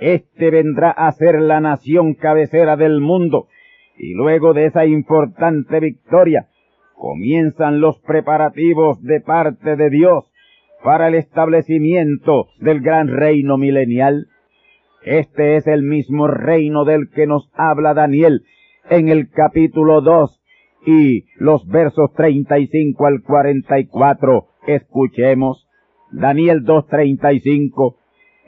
éste 0.00 0.50
vendrá 0.50 0.90
a 0.90 1.10
ser 1.12 1.40
la 1.40 1.60
nación 1.60 2.14
cabecera 2.14 2.76
del 2.76 3.00
mundo. 3.00 3.48
Y 3.96 4.14
luego 4.14 4.54
de 4.54 4.66
esa 4.66 4.86
importante 4.86 5.80
victoria, 5.80 6.48
comienzan 6.94 7.80
los 7.80 7.98
preparativos 8.00 9.02
de 9.02 9.20
parte 9.20 9.76
de 9.76 9.90
Dios 9.90 10.32
para 10.82 11.08
el 11.08 11.14
establecimiento 11.14 12.48
del 12.60 12.80
gran 12.80 13.08
reino 13.08 13.56
milenial. 13.58 14.28
Este 15.04 15.56
es 15.56 15.66
el 15.66 15.82
mismo 15.82 16.26
reino 16.26 16.84
del 16.84 17.10
que 17.10 17.26
nos 17.26 17.50
habla 17.54 17.94
Daniel 17.94 18.42
en 18.90 19.08
el 19.08 19.30
capítulo 19.30 20.00
2 20.00 20.40
y 20.86 21.24
los 21.38 21.66
versos 21.66 22.12
35 22.14 23.06
al 23.06 23.22
44 23.22 24.48
Escuchemos. 24.68 25.66
Daniel 26.12 26.64
2.35. 26.64 27.96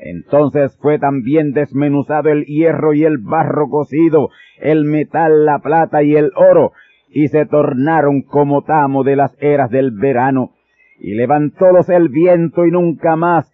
Entonces 0.02 0.76
fue 0.80 0.98
también 0.98 1.52
desmenuzado 1.52 2.30
el 2.30 2.44
hierro 2.46 2.94
y 2.94 3.04
el 3.04 3.18
barro 3.18 3.68
cocido, 3.68 4.30
el 4.58 4.84
metal, 4.84 5.44
la 5.44 5.58
plata 5.58 6.02
y 6.02 6.16
el 6.16 6.32
oro, 6.36 6.72
y 7.10 7.28
se 7.28 7.44
tornaron 7.44 8.22
como 8.22 8.62
tamo 8.62 9.04
de 9.04 9.16
las 9.16 9.36
eras 9.42 9.70
del 9.70 9.90
verano. 9.90 10.52
Y 10.98 11.14
levantólos 11.14 11.88
el 11.90 12.08
viento 12.08 12.66
y 12.66 12.70
nunca 12.70 13.16
más 13.16 13.52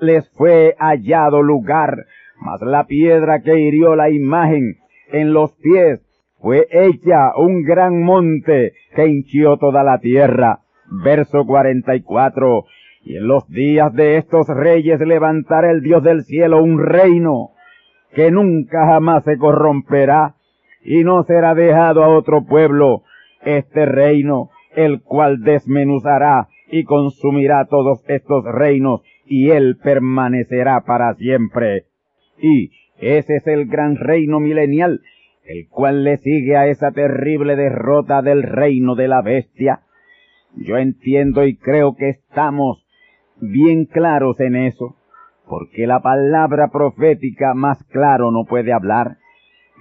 les 0.00 0.28
fue 0.30 0.74
hallado 0.78 1.42
lugar, 1.42 2.06
mas 2.40 2.60
la 2.62 2.86
piedra 2.86 3.42
que 3.42 3.58
hirió 3.58 3.94
la 3.94 4.10
imagen 4.10 4.76
en 5.12 5.32
los 5.32 5.52
pies 5.56 6.00
fue 6.40 6.66
hecha 6.70 7.36
un 7.36 7.62
gran 7.62 8.02
monte 8.02 8.72
que 8.94 9.06
hinchió 9.06 9.56
toda 9.58 9.82
la 9.82 9.98
tierra 9.98 10.60
verso 11.02 11.44
44. 11.44 12.64
Y 13.04 13.16
en 13.16 13.28
los 13.28 13.46
días 13.48 13.92
de 13.92 14.16
estos 14.16 14.48
reyes 14.48 14.98
levantará 15.00 15.70
el 15.70 15.82
Dios 15.82 16.02
del 16.02 16.24
cielo 16.24 16.62
un 16.62 16.82
reino 16.82 17.50
que 18.14 18.30
nunca 18.30 18.86
jamás 18.86 19.24
se 19.24 19.36
corromperá 19.36 20.36
y 20.82 21.04
no 21.04 21.22
será 21.24 21.54
dejado 21.54 22.02
a 22.02 22.08
otro 22.08 22.44
pueblo 22.44 23.02
este 23.42 23.84
reino, 23.84 24.50
el 24.74 25.02
cual 25.02 25.42
desmenuzará 25.42 26.48
y 26.70 26.84
consumirá 26.84 27.66
todos 27.66 28.02
estos 28.08 28.44
reinos 28.44 29.02
y 29.26 29.50
él 29.50 29.76
permanecerá 29.82 30.80
para 30.86 31.14
siempre. 31.14 31.84
Y 32.38 32.70
ese 32.98 33.36
es 33.36 33.46
el 33.46 33.66
gran 33.66 33.96
reino 33.96 34.40
milenial, 34.40 35.02
el 35.44 35.68
cual 35.68 36.04
le 36.04 36.16
sigue 36.16 36.56
a 36.56 36.68
esa 36.68 36.92
terrible 36.92 37.56
derrota 37.56 38.22
del 38.22 38.42
reino 38.42 38.94
de 38.94 39.08
la 39.08 39.20
bestia, 39.20 39.80
yo 40.56 40.78
entiendo 40.78 41.44
y 41.44 41.56
creo 41.56 41.96
que 41.96 42.10
estamos 42.10 42.83
bien 43.50 43.86
claros 43.86 44.40
en 44.40 44.56
eso. 44.56 44.96
porque 45.46 45.86
la 45.86 46.00
palabra 46.00 46.68
profética 46.68 47.52
más 47.54 47.84
claro 47.84 48.30
no 48.30 48.44
puede 48.44 48.72
hablar. 48.72 49.18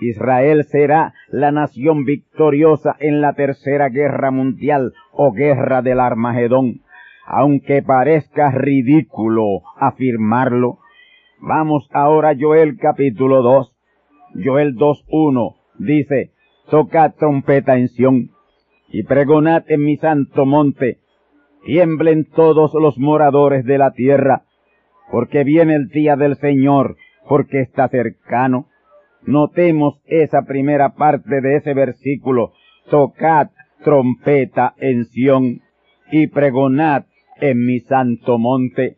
Israel 0.02 0.66
será 0.66 1.14
la 1.30 1.52
nación 1.52 2.04
victoriosa 2.04 2.96
en 3.00 3.22
la 3.22 3.34
tercera 3.34 3.90
guerra 3.90 4.32
mundial 4.32 4.94
o 5.12 5.32
guerra 5.32 5.82
del 5.82 6.00
Armagedón, 6.00 6.82
aunque 7.26 7.82
parezca 7.82 8.52
ridículo 8.52 9.62
afirmarlo. 9.78 10.80
Vamos 11.40 11.90
ahora 11.94 12.32
a 12.32 12.36
Joel 12.38 12.78
capítulo 12.78 13.42
2. 13.42 13.74
Joel 14.44 14.76
2.1 14.76 15.56
dice, 15.80 16.32
tocad 16.70 17.14
trompeta 17.18 17.78
en 17.78 17.88
Sión 17.88 18.32
y 18.90 19.04
pregonad 19.04 19.64
en 19.68 19.84
mi 19.84 19.98
santo 19.98 20.46
monte, 20.46 21.00
tiemblen 21.66 22.26
todos 22.26 22.74
los 22.74 22.98
moradores 22.98 23.66
de 23.66 23.78
la 23.78 23.92
tierra, 23.92 24.44
porque 25.12 25.44
viene 25.44 25.76
el 25.76 25.88
día 25.88 26.16
del 26.16 26.36
Señor, 26.36 26.98
porque 27.28 27.62
está 27.62 27.88
cercano. 27.88 28.68
Notemos 29.26 30.02
esa 30.06 30.44
primera 30.44 30.96
parte 30.96 31.42
de 31.42 31.56
ese 31.56 31.74
versículo, 31.74 32.54
tocad 32.90 33.50
trompeta 33.84 34.74
en 34.78 35.06
Sión 35.06 35.62
y 36.12 36.28
pregonad 36.28 37.06
en 37.40 37.66
mi 37.66 37.80
santo 37.80 38.38
monte. 38.38 38.98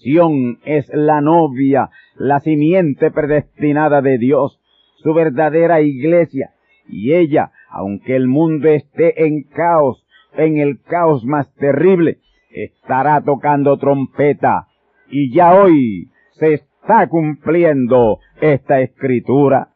Sión 0.00 0.58
es 0.64 0.90
la 0.92 1.20
novia, 1.20 1.90
la 2.16 2.40
simiente 2.40 3.10
predestinada 3.10 4.02
de 4.02 4.18
Dios, 4.18 4.60
su 4.96 5.14
verdadera 5.14 5.80
iglesia, 5.80 6.50
y 6.88 7.14
ella, 7.14 7.52
aunque 7.70 8.14
el 8.16 8.28
mundo 8.28 8.68
esté 8.68 9.24
en 9.26 9.44
caos, 9.44 10.03
en 10.36 10.58
el 10.58 10.80
caos 10.82 11.24
más 11.24 11.52
terrible, 11.54 12.18
estará 12.50 13.20
tocando 13.20 13.76
trompeta. 13.78 14.68
Y 15.08 15.32
ya 15.34 15.54
hoy 15.54 16.10
se 16.32 16.54
está 16.54 17.08
cumpliendo 17.08 18.18
esta 18.40 18.80
escritura. 18.80 19.68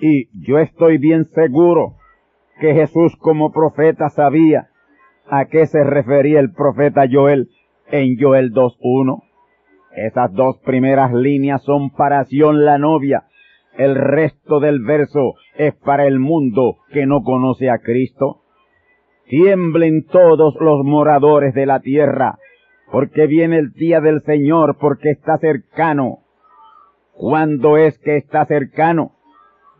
Y 0.00 0.28
yo 0.46 0.58
estoy 0.58 0.98
bien 0.98 1.26
seguro 1.26 1.96
que 2.60 2.74
Jesús 2.74 3.16
como 3.16 3.52
profeta 3.52 4.08
sabía 4.08 4.68
a 5.28 5.46
qué 5.46 5.66
se 5.66 5.84
refería 5.84 6.40
el 6.40 6.52
profeta 6.52 7.04
Joel 7.10 7.48
en 7.90 8.18
Joel 8.18 8.52
2.1. 8.52 9.22
Esas 9.96 10.32
dos 10.32 10.58
primeras 10.58 11.12
líneas 11.12 11.62
son 11.62 11.90
para 11.90 12.24
Sion 12.24 12.64
la 12.64 12.78
novia. 12.78 13.24
El 13.76 13.94
resto 13.94 14.60
del 14.60 14.80
verso 14.80 15.34
es 15.56 15.74
para 15.74 16.06
el 16.06 16.18
mundo 16.18 16.78
que 16.92 17.06
no 17.06 17.22
conoce 17.22 17.70
a 17.70 17.78
Cristo. 17.78 18.41
Tiemblen 19.32 20.04
todos 20.04 20.54
los 20.60 20.84
moradores 20.84 21.54
de 21.54 21.64
la 21.64 21.80
tierra, 21.80 22.36
porque 22.90 23.26
viene 23.26 23.56
el 23.56 23.72
día 23.72 24.02
del 24.02 24.20
Señor, 24.24 24.76
porque 24.78 25.08
está 25.08 25.38
cercano. 25.38 26.18
¿Cuándo 27.14 27.78
es 27.78 27.98
que 28.00 28.18
está 28.18 28.44
cercano? 28.44 29.12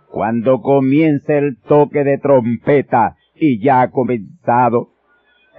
Cuando 0.08 0.62
comience 0.62 1.36
el 1.36 1.60
toque 1.60 2.02
de 2.02 2.16
trompeta 2.16 3.18
y 3.34 3.62
ya 3.62 3.82
ha 3.82 3.90
comenzado. 3.90 4.94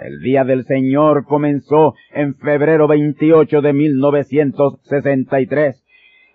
El 0.01 0.21
día 0.21 0.43
del 0.43 0.65
Señor 0.65 1.25
comenzó 1.25 1.93
en 2.15 2.34
febrero 2.34 2.88
28 2.88 3.62
de 3.62 3.73
1963 3.73 5.86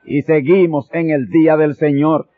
y 0.04 0.22
seguimos 0.22 0.88
en 0.92 1.10
el 1.10 1.28
día 1.28 1.56
del 1.56 1.74
Señor. 1.74 2.28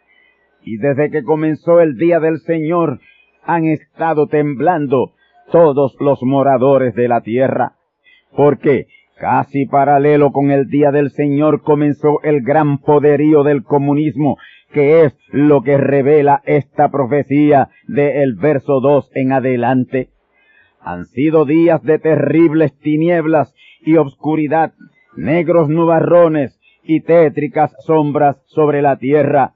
Y 0.62 0.78
desde 0.78 1.10
que 1.10 1.24
comenzó 1.24 1.82
el 1.82 1.98
día 1.98 2.20
del 2.20 2.38
Señor 2.38 3.00
han 3.44 3.64
estado 3.66 4.26
temblando 4.26 5.12
todos 5.50 5.96
los 6.00 6.22
moradores 6.22 6.94
de 6.94 7.08
la 7.08 7.20
tierra. 7.20 7.74
Porque 8.36 8.86
casi 9.18 9.66
paralelo 9.66 10.32
con 10.32 10.50
el 10.50 10.68
día 10.68 10.90
del 10.92 11.10
Señor 11.10 11.62
comenzó 11.62 12.22
el 12.22 12.42
gran 12.42 12.78
poderío 12.78 13.42
del 13.42 13.64
comunismo, 13.64 14.38
que 14.72 15.02
es 15.02 15.16
lo 15.30 15.62
que 15.62 15.76
revela 15.76 16.42
esta 16.44 16.90
profecía 16.90 17.68
del 17.86 18.34
verso 18.34 18.80
2 18.80 19.10
en 19.14 19.32
adelante. 19.32 20.08
Han 20.80 21.04
sido 21.04 21.44
días 21.44 21.82
de 21.82 21.98
terribles 21.98 22.78
tinieblas 22.78 23.54
y 23.82 23.96
obscuridad, 23.96 24.72
negros 25.16 25.68
nubarrones 25.68 26.58
y 26.82 27.00
tétricas 27.02 27.74
sombras 27.84 28.42
sobre 28.46 28.80
la 28.80 28.96
tierra. 28.96 29.54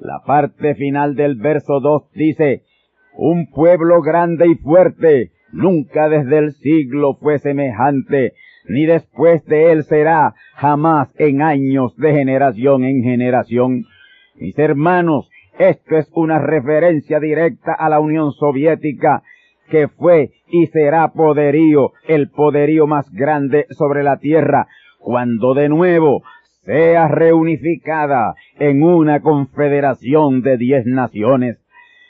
La 0.00 0.22
parte 0.26 0.74
final 0.74 1.14
del 1.14 1.36
verso 1.36 1.80
2 1.80 2.10
dice, 2.12 2.64
un 3.16 3.50
pueblo 3.50 4.02
grande 4.02 4.46
y 4.48 4.54
fuerte, 4.56 5.30
nunca 5.52 6.08
desde 6.08 6.38
el 6.38 6.52
siglo 6.52 7.16
fue 7.20 7.38
semejante, 7.38 8.34
ni 8.68 8.84
después 8.86 9.44
de 9.46 9.72
él 9.72 9.84
será 9.84 10.34
jamás 10.54 11.14
en 11.18 11.42
años 11.42 11.96
de 11.96 12.12
generación 12.12 12.84
en 12.84 13.02
generación. 13.02 13.84
Mis 14.34 14.58
hermanos, 14.58 15.30
esto 15.58 15.96
es 15.96 16.10
una 16.14 16.38
referencia 16.38 17.18
directa 17.20 17.72
a 17.72 17.88
la 17.88 18.00
Unión 18.00 18.32
Soviética 18.32 19.22
que 19.70 19.88
fue 19.88 20.30
y 20.48 20.66
será 20.66 21.12
poderío, 21.12 21.92
el 22.06 22.30
poderío 22.30 22.86
más 22.86 23.10
grande 23.10 23.66
sobre 23.70 24.02
la 24.02 24.18
tierra, 24.18 24.68
cuando 24.98 25.54
de 25.54 25.68
nuevo 25.68 26.22
sea 26.64 27.08
reunificada 27.08 28.34
en 28.58 28.82
una 28.82 29.20
confederación 29.20 30.42
de 30.42 30.56
diez 30.56 30.84
naciones. 30.84 31.65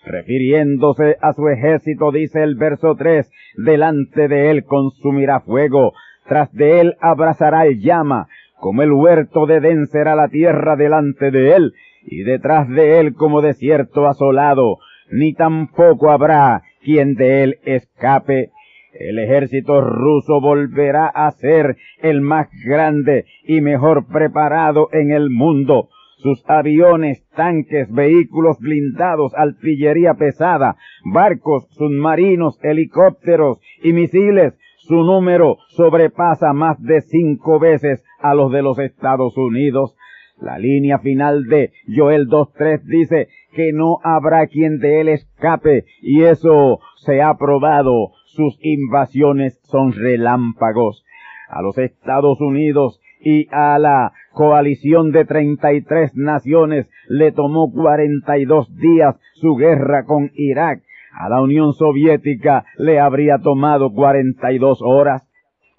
Refiriéndose 0.06 1.16
a 1.20 1.32
su 1.32 1.48
ejército, 1.48 2.12
dice 2.12 2.44
el 2.44 2.54
verso 2.54 2.94
tres, 2.94 3.28
delante 3.56 4.28
de 4.28 4.50
él 4.50 4.64
consumirá 4.64 5.40
fuego, 5.40 5.94
tras 6.28 6.52
de 6.52 6.80
él 6.80 6.94
abrazará 7.00 7.66
el 7.66 7.80
llama, 7.80 8.28
como 8.60 8.82
el 8.82 8.92
huerto 8.92 9.46
de 9.46 9.56
Edén 9.56 9.88
será 9.88 10.14
la 10.14 10.28
tierra 10.28 10.76
delante 10.76 11.32
de 11.32 11.56
él, 11.56 11.72
y 12.04 12.22
detrás 12.22 12.68
de 12.68 13.00
él 13.00 13.14
como 13.14 13.42
desierto 13.42 14.06
asolado, 14.06 14.78
ni 15.10 15.34
tampoco 15.34 16.12
habrá 16.12 16.62
quien 16.84 17.16
de 17.16 17.42
él 17.42 17.58
escape. 17.64 18.50
El 18.92 19.18
ejército 19.18 19.80
ruso 19.80 20.40
volverá 20.40 21.06
a 21.06 21.32
ser 21.32 21.76
el 22.00 22.20
más 22.20 22.48
grande 22.64 23.24
y 23.44 23.60
mejor 23.60 24.06
preparado 24.06 24.88
en 24.92 25.10
el 25.10 25.30
mundo. 25.30 25.88
Sus 26.16 26.42
aviones, 26.48 27.26
tanques, 27.36 27.90
vehículos 27.92 28.58
blindados, 28.58 29.32
artillería 29.34 30.14
pesada, 30.14 30.76
barcos, 31.04 31.68
submarinos, 31.70 32.58
helicópteros 32.62 33.60
y 33.82 33.92
misiles, 33.92 34.58
su 34.86 35.02
número 35.02 35.58
sobrepasa 35.68 36.52
más 36.52 36.80
de 36.80 37.00
cinco 37.00 37.58
veces 37.58 38.04
a 38.20 38.34
los 38.34 38.52
de 38.52 38.62
los 38.62 38.78
Estados 38.78 39.36
Unidos. 39.36 39.96
La 40.40 40.58
línea 40.58 41.00
final 41.00 41.46
de 41.46 41.72
Joel 41.88 42.28
2.3 42.28 42.82
dice 42.82 43.28
que 43.52 43.72
no 43.72 43.98
habrá 44.04 44.46
quien 44.46 44.78
de 44.78 45.00
él 45.00 45.08
escape 45.08 45.86
y 46.02 46.22
eso 46.22 46.78
se 46.98 47.20
ha 47.20 47.36
probado. 47.36 48.12
Sus 48.26 48.58
invasiones 48.62 49.58
son 49.64 49.92
relámpagos. 49.92 51.04
A 51.48 51.62
los 51.62 51.78
Estados 51.78 52.40
Unidos 52.40 53.00
y 53.20 53.48
a 53.50 53.78
la 53.78 54.12
coalición 54.36 55.12
de 55.12 55.24
33 55.24 56.14
naciones 56.14 56.90
le 57.08 57.32
tomó 57.32 57.72
42 57.72 58.76
días 58.76 59.16
su 59.32 59.54
guerra 59.54 60.04
con 60.04 60.30
Irak. 60.34 60.82
A 61.18 61.30
la 61.30 61.40
Unión 61.40 61.72
Soviética 61.72 62.66
le 62.76 63.00
habría 63.00 63.38
tomado 63.38 63.94
42 63.94 64.82
horas. 64.82 65.26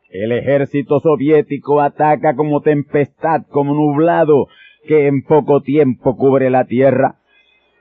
El 0.10 0.32
ejército 0.32 1.00
soviético 1.02 1.82
ataca 1.82 2.36
como 2.36 2.62
tempestad, 2.62 3.44
como 3.48 3.76
nublado, 3.76 4.48
que 4.88 5.06
en 5.06 5.22
poco 5.22 5.62
tiempo 5.62 6.18
cubre 6.18 6.50
la 6.50 6.66
tierra. 6.66 7.18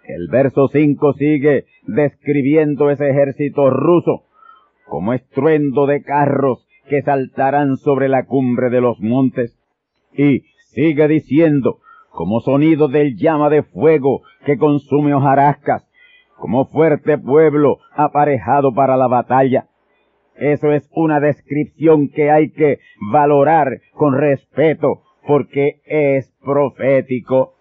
El 0.04 0.28
verso 0.28 0.68
5 0.68 1.14
sigue 1.14 1.64
describiendo 1.86 2.90
ese 2.90 3.08
ejército 3.08 3.70
ruso 3.70 4.24
como 4.84 5.14
estruendo 5.14 5.86
de 5.86 6.02
carros 6.02 6.68
que 6.90 7.00
saltarán 7.00 7.78
sobre 7.78 8.10
la 8.10 8.26
cumbre 8.26 8.68
de 8.68 8.82
los 8.82 9.00
montes. 9.00 9.58
Y 10.14 10.44
sigue 10.76 11.08
diciendo, 11.08 11.78
como 12.10 12.40
sonido 12.40 12.88
del 12.88 13.16
llama 13.16 13.48
de 13.48 13.62
fuego 13.62 14.20
que 14.44 14.58
consume 14.58 15.14
hojarascas, 15.14 15.88
como 16.36 16.66
fuerte 16.66 17.16
pueblo 17.16 17.78
aparejado 17.94 18.74
para 18.74 18.98
la 18.98 19.08
batalla. 19.08 19.68
Eso 20.34 20.70
es 20.72 20.86
una 20.92 21.18
descripción 21.18 22.10
que 22.10 22.30
hay 22.30 22.50
que 22.50 22.78
valorar 23.10 23.80
con 23.94 24.18
respeto 24.18 25.00
porque 25.26 25.80
es 25.86 26.30
profético. 26.44 27.54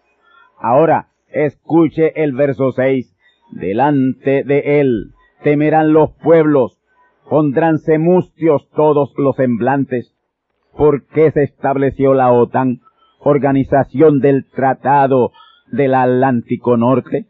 Ahora, 0.60 1.08
escuche 1.30 2.22
el 2.22 2.34
verso 2.34 2.74
6. 2.74 3.16
Delante 3.52 4.44
de 4.44 4.82
él 4.82 5.14
temerán 5.42 5.94
los 5.94 6.12
pueblos, 6.22 6.82
pondránse 7.30 7.98
mustios 7.98 8.70
todos 8.76 9.14
los 9.18 9.38
semblantes. 9.38 10.14
¿Por 10.76 11.08
qué 11.08 11.32
se 11.32 11.44
estableció 11.44 12.14
la 12.14 12.34
OTAN, 12.34 12.82
organización 13.26 14.22
del 14.22 14.46
Tratado 14.46 15.32
del 15.72 15.94
Atlántico 15.94 16.78
Norte? 16.78 17.26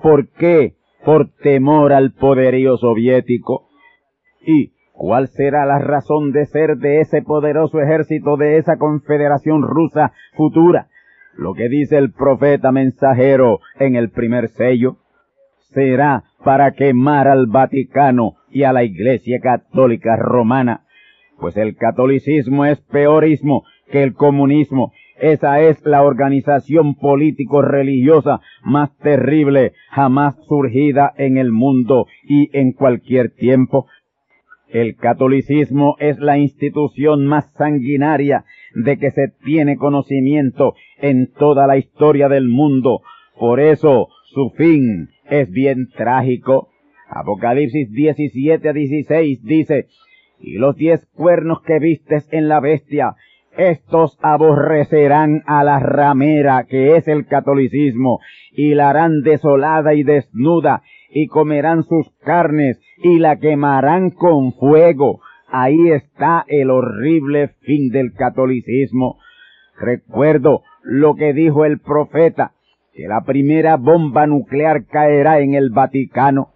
¿Por 0.00 0.28
qué? 0.28 0.74
Por 1.04 1.30
temor 1.42 1.92
al 1.92 2.12
poderío 2.12 2.76
soviético. 2.76 3.68
Y 4.46 4.74
¿Cuál 4.96 5.26
será 5.26 5.66
la 5.66 5.80
razón 5.80 6.30
de 6.30 6.46
ser 6.46 6.76
de 6.76 7.00
ese 7.00 7.20
poderoso 7.20 7.80
ejército 7.80 8.36
de 8.36 8.58
esa 8.58 8.76
confederación 8.76 9.62
rusa 9.62 10.12
futura? 10.36 10.86
Lo 11.36 11.52
que 11.54 11.68
dice 11.68 11.98
el 11.98 12.12
profeta 12.12 12.70
mensajero 12.70 13.58
en 13.80 13.96
el 13.96 14.10
primer 14.10 14.48
sello 14.50 14.98
será 15.72 16.22
para 16.44 16.74
quemar 16.74 17.26
al 17.26 17.48
Vaticano 17.48 18.36
y 18.50 18.62
a 18.62 18.72
la 18.72 18.84
Iglesia 18.84 19.40
Católica 19.40 20.14
Romana, 20.16 20.84
pues 21.40 21.56
el 21.56 21.74
catolicismo 21.74 22.64
es 22.64 22.80
peorismo 22.80 23.64
que 23.90 24.04
el 24.04 24.14
comunismo. 24.14 24.92
Esa 25.20 25.60
es 25.60 25.84
la 25.84 26.02
organización 26.02 26.96
político-religiosa 26.96 28.40
más 28.64 28.96
terrible 28.98 29.72
jamás 29.90 30.34
surgida 30.48 31.12
en 31.16 31.38
el 31.38 31.52
mundo 31.52 32.06
y 32.24 32.50
en 32.56 32.72
cualquier 32.72 33.30
tiempo. 33.30 33.86
El 34.68 34.96
catolicismo 34.96 35.96
es 36.00 36.18
la 36.18 36.36
institución 36.38 37.26
más 37.26 37.52
sanguinaria 37.52 38.44
de 38.74 38.98
que 38.98 39.12
se 39.12 39.28
tiene 39.44 39.76
conocimiento 39.76 40.74
en 40.98 41.30
toda 41.32 41.68
la 41.68 41.76
historia 41.76 42.28
del 42.28 42.48
mundo. 42.48 43.02
Por 43.38 43.60
eso 43.60 44.08
su 44.24 44.50
fin 44.50 45.10
es 45.30 45.48
bien 45.50 45.90
trágico. 45.90 46.70
Apocalipsis 47.08 47.92
17 47.92 48.68
a 48.68 48.72
16 48.72 49.44
dice, 49.44 49.86
y 50.40 50.54
los 50.54 50.74
diez 50.74 51.06
cuernos 51.14 51.62
que 51.62 51.78
vistes 51.78 52.28
en 52.32 52.48
la 52.48 52.58
bestia, 52.58 53.14
estos 53.56 54.18
aborrecerán 54.22 55.42
a 55.46 55.64
la 55.64 55.78
ramera 55.80 56.64
que 56.64 56.96
es 56.96 57.08
el 57.08 57.26
catolicismo, 57.26 58.20
y 58.52 58.74
la 58.74 58.90
harán 58.90 59.22
desolada 59.22 59.94
y 59.94 60.02
desnuda, 60.02 60.82
y 61.10 61.26
comerán 61.26 61.84
sus 61.84 62.10
carnes, 62.24 62.80
y 62.98 63.18
la 63.18 63.36
quemarán 63.36 64.10
con 64.10 64.52
fuego. 64.52 65.20
Ahí 65.48 65.90
está 65.90 66.44
el 66.48 66.70
horrible 66.70 67.48
fin 67.60 67.90
del 67.90 68.12
catolicismo. 68.12 69.18
Recuerdo 69.78 70.62
lo 70.82 71.14
que 71.14 71.32
dijo 71.32 71.64
el 71.64 71.78
profeta, 71.78 72.52
que 72.92 73.08
la 73.08 73.22
primera 73.22 73.76
bomba 73.76 74.26
nuclear 74.26 74.84
caerá 74.86 75.40
en 75.40 75.54
el 75.54 75.70
Vaticano. 75.70 76.50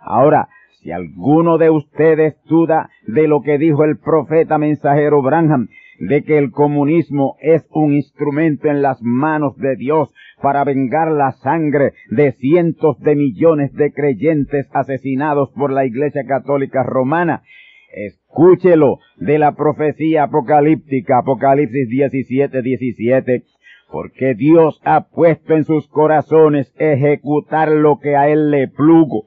Ahora, 0.00 0.48
si 0.80 0.90
alguno 0.90 1.58
de 1.58 1.70
ustedes 1.70 2.34
duda 2.44 2.90
de 3.06 3.28
lo 3.28 3.42
que 3.42 3.56
dijo 3.58 3.84
el 3.84 3.98
profeta 3.98 4.58
mensajero 4.58 5.22
Branham, 5.22 5.68
de 6.02 6.24
que 6.24 6.36
el 6.36 6.50
comunismo 6.50 7.36
es 7.40 7.64
un 7.70 7.94
instrumento 7.94 8.68
en 8.68 8.82
las 8.82 9.00
manos 9.02 9.56
de 9.56 9.76
Dios 9.76 10.12
para 10.42 10.64
vengar 10.64 11.12
la 11.12 11.30
sangre 11.30 11.92
de 12.10 12.32
cientos 12.32 12.98
de 12.98 13.14
millones 13.14 13.72
de 13.74 13.92
creyentes 13.92 14.68
asesinados 14.72 15.50
por 15.50 15.72
la 15.72 15.86
Iglesia 15.86 16.24
Católica 16.26 16.82
Romana, 16.82 17.44
escúchelo 17.94 18.98
de 19.16 19.38
la 19.38 19.54
profecía 19.54 20.24
apocalíptica, 20.24 21.18
Apocalipsis 21.18 21.88
17, 21.88 22.62
17, 22.62 23.44
porque 23.92 24.34
Dios 24.34 24.80
ha 24.84 25.08
puesto 25.08 25.54
en 25.54 25.64
sus 25.64 25.86
corazones 25.86 26.74
ejecutar 26.78 27.70
lo 27.70 28.00
que 28.00 28.16
a 28.16 28.28
él 28.28 28.50
le 28.50 28.66
plugo 28.66 29.26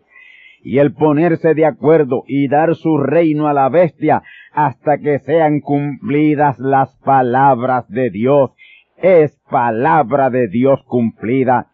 y 0.62 0.80
el 0.80 0.94
ponerse 0.94 1.54
de 1.54 1.64
acuerdo 1.64 2.24
y 2.28 2.50
dar 2.50 2.76
su 2.76 2.98
reino 2.98 3.48
a 3.48 3.54
la 3.54 3.70
bestia 3.70 4.24
hasta 4.56 4.98
que 5.00 5.20
sean 5.20 5.60
cumplidas 5.60 6.58
las 6.60 6.96
palabras 7.00 7.90
de 7.90 8.10
Dios. 8.10 8.52
Es 8.96 9.38
palabra 9.52 10.30
de 10.30 10.48
Dios 10.48 10.82
cumplida. 10.88 11.68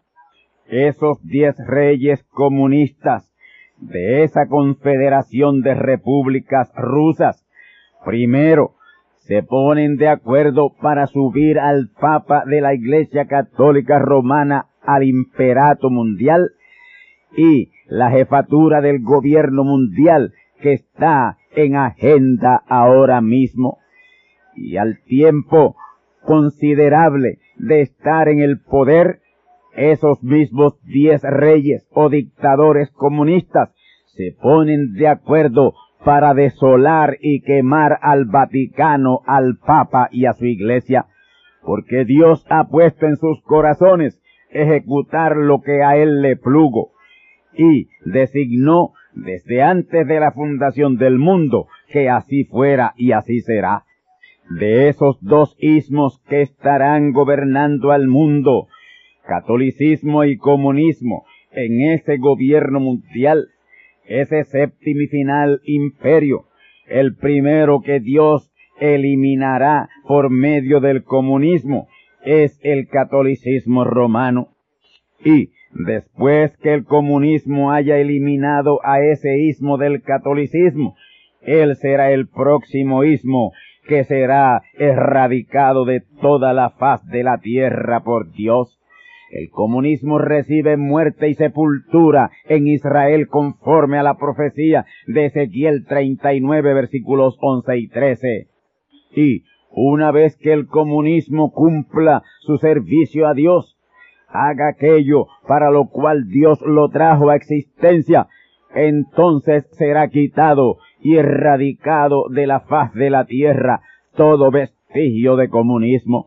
Esos 0.66 1.24
diez 1.24 1.56
reyes 1.64 2.24
comunistas 2.24 3.32
de 3.78 4.24
esa 4.24 4.48
confederación 4.48 5.62
de 5.62 5.74
repúblicas 5.74 6.72
rusas, 6.74 7.46
primero, 8.04 8.74
se 9.18 9.44
ponen 9.44 9.96
de 9.96 10.08
acuerdo 10.08 10.74
para 10.80 11.06
subir 11.06 11.60
al 11.60 11.88
Papa 12.00 12.42
de 12.46 12.60
la 12.60 12.74
Iglesia 12.74 13.26
Católica 13.26 14.00
Romana 14.00 14.66
al 14.82 15.04
imperato 15.04 15.88
mundial 15.88 16.50
y 17.36 17.70
la 17.86 18.10
jefatura 18.10 18.80
del 18.80 19.00
gobierno 19.00 19.62
mundial 19.62 20.32
que 20.60 20.72
está 20.72 21.38
en 21.54 21.76
agenda 21.76 22.62
ahora 22.68 23.20
mismo. 23.20 23.78
Y 24.54 24.76
al 24.76 25.02
tiempo 25.04 25.76
considerable 26.22 27.38
de 27.56 27.82
estar 27.82 28.28
en 28.28 28.40
el 28.40 28.60
poder, 28.60 29.20
esos 29.74 30.22
mismos 30.22 30.80
diez 30.82 31.22
reyes 31.22 31.88
o 31.92 32.10
dictadores 32.10 32.90
comunistas 32.90 33.70
se 34.06 34.36
ponen 34.40 34.92
de 34.92 35.08
acuerdo 35.08 35.74
para 36.04 36.34
desolar 36.34 37.16
y 37.20 37.40
quemar 37.42 37.98
al 38.02 38.26
Vaticano, 38.26 39.20
al 39.26 39.56
Papa 39.58 40.08
y 40.10 40.26
a 40.26 40.32
su 40.32 40.44
iglesia, 40.46 41.06
porque 41.62 42.04
Dios 42.04 42.44
ha 42.50 42.68
puesto 42.68 43.06
en 43.06 43.16
sus 43.16 43.40
corazones 43.42 44.20
ejecutar 44.50 45.36
lo 45.36 45.62
que 45.62 45.82
a 45.82 45.96
él 45.96 46.20
le 46.20 46.36
plugo 46.36 46.92
y 47.54 47.88
designó 48.04 48.92
desde 49.14 49.62
antes 49.62 50.06
de 50.06 50.20
la 50.20 50.32
fundación 50.32 50.96
del 50.96 51.18
mundo 51.18 51.68
que 51.88 52.08
así 52.08 52.44
fuera 52.44 52.94
y 52.96 53.12
así 53.12 53.40
será. 53.40 53.84
De 54.50 54.88
esos 54.88 55.18
dos 55.20 55.56
ismos 55.58 56.20
que 56.28 56.42
estarán 56.42 57.12
gobernando 57.12 57.92
al 57.92 58.08
mundo, 58.08 58.68
catolicismo 59.26 60.24
y 60.24 60.36
comunismo, 60.36 61.24
en 61.52 61.80
ese 61.92 62.16
gobierno 62.16 62.80
mundial, 62.80 63.48
ese 64.06 64.44
séptimo 64.44 65.02
y 65.02 65.06
final 65.06 65.60
imperio, 65.64 66.46
el 66.86 67.14
primero 67.14 67.80
que 67.82 68.00
Dios 68.00 68.50
eliminará 68.80 69.88
por 70.06 70.30
medio 70.30 70.80
del 70.80 71.04
comunismo, 71.04 71.88
es 72.24 72.58
el 72.62 72.88
catolicismo 72.88 73.84
romano. 73.84 74.48
Y 75.24 75.50
Después 75.72 76.56
que 76.58 76.74
el 76.74 76.84
comunismo 76.84 77.72
haya 77.72 77.96
eliminado 77.96 78.80
a 78.84 79.00
ese 79.00 79.38
ismo 79.38 79.78
del 79.78 80.02
catolicismo, 80.02 80.96
él 81.40 81.76
será 81.76 82.12
el 82.12 82.28
próximo 82.28 83.04
ismo 83.04 83.52
que 83.88 84.04
será 84.04 84.62
erradicado 84.74 85.84
de 85.84 86.02
toda 86.20 86.52
la 86.52 86.70
faz 86.70 87.04
de 87.06 87.24
la 87.24 87.38
tierra 87.38 88.04
por 88.04 88.32
Dios. 88.32 88.78
El 89.30 89.48
comunismo 89.48 90.18
recibe 90.18 90.76
muerte 90.76 91.28
y 91.30 91.34
sepultura 91.34 92.30
en 92.44 92.68
Israel 92.68 93.28
conforme 93.28 93.98
a 93.98 94.02
la 94.02 94.18
profecía 94.18 94.84
de 95.06 95.26
Ezequiel 95.26 95.86
39 95.86 96.74
versículos 96.74 97.38
11 97.40 97.78
y 97.78 97.88
13. 97.88 98.46
Y 99.16 99.44
una 99.70 100.10
vez 100.10 100.36
que 100.36 100.52
el 100.52 100.66
comunismo 100.66 101.50
cumpla 101.50 102.22
su 102.40 102.58
servicio 102.58 103.26
a 103.26 103.32
Dios, 103.32 103.78
haga 104.32 104.68
aquello 104.68 105.26
para 105.46 105.70
lo 105.70 105.88
cual 105.88 106.28
Dios 106.28 106.60
lo 106.62 106.88
trajo 106.88 107.30
a 107.30 107.36
existencia, 107.36 108.28
entonces 108.74 109.66
será 109.72 110.08
quitado 110.08 110.78
y 111.00 111.16
erradicado 111.16 112.28
de 112.30 112.46
la 112.46 112.60
faz 112.60 112.94
de 112.94 113.10
la 113.10 113.26
tierra 113.26 113.82
todo 114.14 114.50
vestigio 114.50 115.36
de 115.36 115.48
comunismo. 115.48 116.26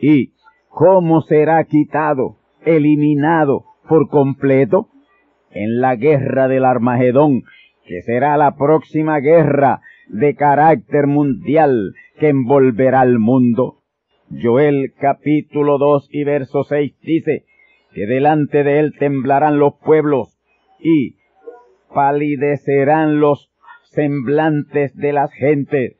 ¿Y 0.00 0.32
cómo 0.68 1.22
será 1.22 1.62
quitado, 1.64 2.36
eliminado 2.64 3.64
por 3.88 4.08
completo? 4.08 4.88
En 5.50 5.80
la 5.80 5.96
guerra 5.96 6.48
del 6.48 6.64
Armagedón, 6.64 7.42
que 7.86 8.02
será 8.02 8.36
la 8.36 8.56
próxima 8.56 9.20
guerra 9.20 9.80
de 10.08 10.34
carácter 10.34 11.06
mundial 11.06 11.94
que 12.18 12.28
envolverá 12.28 13.00
al 13.00 13.18
mundo. 13.18 13.78
Joel 14.30 14.92
capítulo 14.98 15.78
2 15.78 16.08
y 16.10 16.24
verso 16.24 16.64
6 16.64 16.98
dice 17.00 17.44
que 17.92 18.06
delante 18.06 18.64
de 18.64 18.80
él 18.80 18.94
temblarán 18.98 19.58
los 19.58 19.74
pueblos 19.74 20.36
y 20.80 21.16
palidecerán 21.94 23.20
los 23.20 23.50
semblantes 23.84 24.96
de 24.96 25.12
las 25.12 25.32
gentes. 25.32 25.96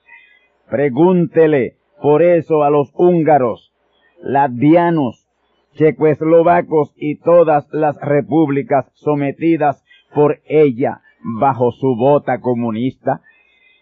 Pregúntele 0.68 1.76
por 2.02 2.22
eso 2.22 2.64
a 2.64 2.70
los 2.70 2.90
húngaros, 2.94 3.72
latvianos, 4.20 5.28
checoeslovacos 5.74 6.94
y 6.96 7.20
todas 7.20 7.68
las 7.72 7.96
repúblicas 8.00 8.90
sometidas 8.94 9.84
por 10.14 10.40
ella 10.46 11.00
bajo 11.38 11.70
su 11.70 11.94
bota 11.96 12.40
comunista. 12.40 13.20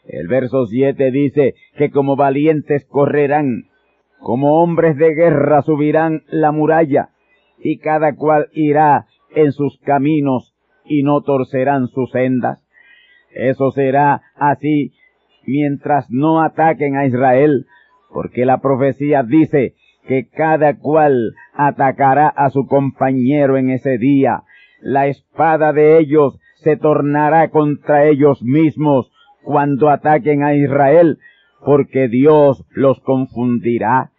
El 0.06 0.28
verso 0.28 0.66
7 0.66 1.10
dice 1.10 1.54
que 1.78 1.90
como 1.90 2.14
valientes 2.14 2.84
correrán 2.84 3.68
como 4.24 4.62
hombres 4.62 4.96
de 4.96 5.14
guerra 5.14 5.60
subirán 5.60 6.22
la 6.28 6.50
muralla, 6.50 7.10
y 7.58 7.76
cada 7.76 8.16
cual 8.16 8.48
irá 8.54 9.06
en 9.34 9.52
sus 9.52 9.78
caminos 9.80 10.54
y 10.86 11.02
no 11.02 11.20
torcerán 11.20 11.88
sus 11.88 12.10
sendas. 12.10 12.58
Eso 13.34 13.70
será 13.70 14.22
así 14.34 14.94
mientras 15.46 16.06
no 16.08 16.40
ataquen 16.40 16.96
a 16.96 17.04
Israel, 17.04 17.66
porque 18.14 18.46
la 18.46 18.62
profecía 18.62 19.22
dice 19.24 19.74
que 20.08 20.26
cada 20.30 20.78
cual 20.78 21.34
atacará 21.52 22.28
a 22.28 22.48
su 22.48 22.66
compañero 22.66 23.58
en 23.58 23.68
ese 23.68 23.98
día. 23.98 24.44
La 24.80 25.06
espada 25.06 25.74
de 25.74 25.98
ellos 25.98 26.40
se 26.62 26.78
tornará 26.78 27.50
contra 27.50 28.06
ellos 28.06 28.42
mismos, 28.42 29.12
cuando 29.42 29.90
ataquen 29.90 30.42
a 30.42 30.54
Israel, 30.54 31.18
porque 31.62 32.08
Dios 32.08 32.64
los 32.70 33.00
confundirá. 33.00 34.12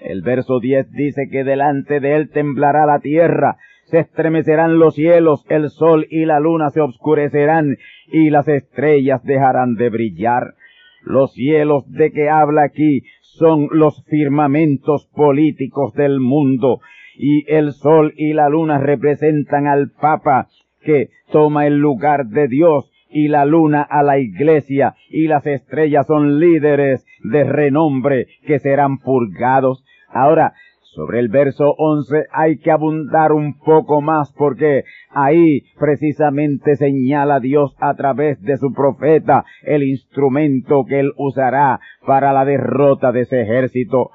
El 0.00 0.22
verso 0.22 0.60
10 0.60 0.90
dice 0.92 1.28
que 1.30 1.44
delante 1.44 2.00
de 2.00 2.16
él 2.16 2.30
temblará 2.30 2.86
la 2.86 3.00
tierra, 3.00 3.56
se 3.84 3.98
estremecerán 3.98 4.78
los 4.78 4.94
cielos, 4.94 5.44
el 5.48 5.68
sol 5.68 6.06
y 6.10 6.24
la 6.24 6.40
luna 6.40 6.70
se 6.70 6.80
obscurecerán 6.80 7.76
y 8.12 8.30
las 8.30 8.48
estrellas 8.48 9.22
dejarán 9.24 9.74
de 9.74 9.90
brillar. 9.90 10.54
Los 11.02 11.32
cielos 11.32 11.90
de 11.90 12.12
que 12.12 12.28
habla 12.28 12.62
aquí 12.62 13.02
son 13.20 13.68
los 13.72 14.04
firmamentos 14.06 15.08
políticos 15.14 15.94
del 15.94 16.20
mundo 16.20 16.80
y 17.16 17.44
el 17.52 17.72
sol 17.72 18.12
y 18.16 18.32
la 18.32 18.48
luna 18.48 18.78
representan 18.78 19.66
al 19.66 19.90
Papa 19.90 20.48
que 20.82 21.10
toma 21.30 21.66
el 21.66 21.78
lugar 21.78 22.26
de 22.26 22.48
Dios 22.48 22.90
y 23.10 23.28
la 23.28 23.44
luna 23.44 23.82
a 23.82 24.02
la 24.02 24.18
iglesia 24.18 24.94
y 25.08 25.26
las 25.26 25.46
estrellas 25.46 26.06
son 26.06 26.38
líderes 26.38 27.04
de 27.22 27.44
renombre 27.44 28.26
que 28.46 28.58
serán 28.58 28.98
purgados. 28.98 29.84
Ahora, 30.12 30.54
sobre 30.94 31.20
el 31.20 31.28
verso 31.28 31.72
11 31.78 32.26
hay 32.32 32.58
que 32.58 32.72
abundar 32.72 33.32
un 33.32 33.58
poco 33.58 34.00
más 34.00 34.32
porque 34.32 34.82
ahí 35.10 35.62
precisamente 35.78 36.74
señala 36.74 37.38
Dios 37.38 37.76
a 37.78 37.94
través 37.94 38.42
de 38.42 38.56
su 38.56 38.72
profeta 38.72 39.44
el 39.62 39.84
instrumento 39.84 40.84
que 40.88 40.98
él 40.98 41.12
usará 41.16 41.78
para 42.04 42.32
la 42.32 42.44
derrota 42.44 43.12
de 43.12 43.20
ese 43.20 43.42
ejército. 43.42 44.10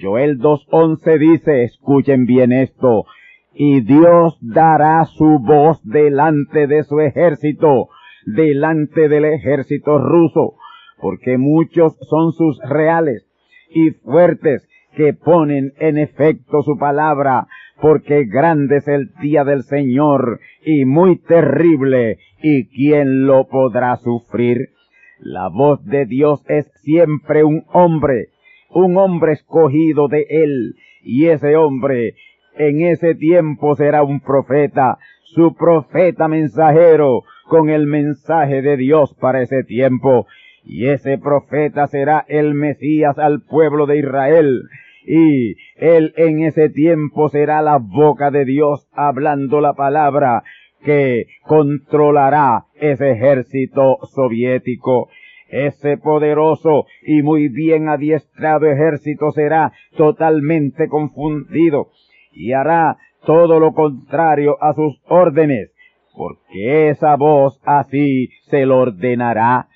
Joel 0.00 0.38
2.11 0.38 1.18
dice, 1.18 1.64
escuchen 1.64 2.26
bien 2.26 2.52
esto, 2.52 3.06
y 3.52 3.80
Dios 3.80 4.38
dará 4.40 5.04
su 5.06 5.40
voz 5.40 5.82
delante 5.82 6.68
de 6.68 6.84
su 6.84 7.00
ejército, 7.00 7.88
delante 8.24 9.08
del 9.08 9.24
ejército 9.24 9.98
ruso, 9.98 10.54
porque 11.00 11.38
muchos 11.38 11.96
son 12.08 12.32
sus 12.32 12.60
reales 12.68 13.26
y 13.70 13.90
fuertes 13.90 14.69
que 14.94 15.14
ponen 15.14 15.72
en 15.78 15.98
efecto 15.98 16.62
su 16.62 16.76
palabra, 16.78 17.46
porque 17.80 18.24
grande 18.24 18.78
es 18.78 18.88
el 18.88 19.10
día 19.20 19.44
del 19.44 19.62
Señor 19.62 20.40
y 20.64 20.84
muy 20.84 21.18
terrible, 21.18 22.18
y 22.42 22.68
quién 22.68 23.26
lo 23.26 23.48
podrá 23.48 23.96
sufrir. 23.96 24.70
La 25.18 25.48
voz 25.48 25.84
de 25.84 26.06
Dios 26.06 26.42
es 26.48 26.70
siempre 26.82 27.44
un 27.44 27.64
hombre, 27.72 28.28
un 28.70 28.96
hombre 28.96 29.32
escogido 29.32 30.08
de 30.08 30.26
él, 30.28 30.74
y 31.02 31.26
ese 31.26 31.56
hombre 31.56 32.14
en 32.56 32.82
ese 32.82 33.14
tiempo 33.14 33.74
será 33.76 34.02
un 34.02 34.20
profeta, 34.20 34.98
su 35.22 35.54
profeta 35.54 36.28
mensajero, 36.28 37.22
con 37.46 37.68
el 37.68 37.86
mensaje 37.86 38.62
de 38.62 38.76
Dios 38.76 39.14
para 39.20 39.42
ese 39.42 39.64
tiempo, 39.64 40.26
y 40.72 40.86
ese 40.86 41.18
profeta 41.18 41.88
será 41.88 42.24
el 42.28 42.54
Mesías 42.54 43.18
al 43.18 43.42
pueblo 43.42 43.86
de 43.86 43.98
Israel, 43.98 44.62
y 45.04 45.56
él 45.74 46.14
en 46.16 46.44
ese 46.44 46.70
tiempo 46.70 47.28
será 47.28 47.60
la 47.60 47.78
boca 47.78 48.30
de 48.30 48.44
Dios 48.44 48.86
hablando 48.92 49.60
la 49.60 49.72
palabra 49.72 50.44
que 50.84 51.26
controlará 51.42 52.66
ese 52.76 53.10
ejército 53.10 53.98
soviético. 54.14 55.08
Ese 55.48 55.96
poderoso 55.96 56.86
y 57.02 57.22
muy 57.22 57.48
bien 57.48 57.88
adiestrado 57.88 58.66
ejército 58.66 59.32
será 59.32 59.72
totalmente 59.96 60.86
confundido 60.86 61.90
y 62.32 62.52
hará 62.52 62.96
todo 63.26 63.58
lo 63.58 63.72
contrario 63.72 64.56
a 64.62 64.72
sus 64.74 65.02
órdenes, 65.08 65.72
porque 66.14 66.90
esa 66.90 67.16
voz 67.16 67.60
así 67.64 68.28
se 68.42 68.64
lo 68.66 68.78
ordenará. 68.78 69.66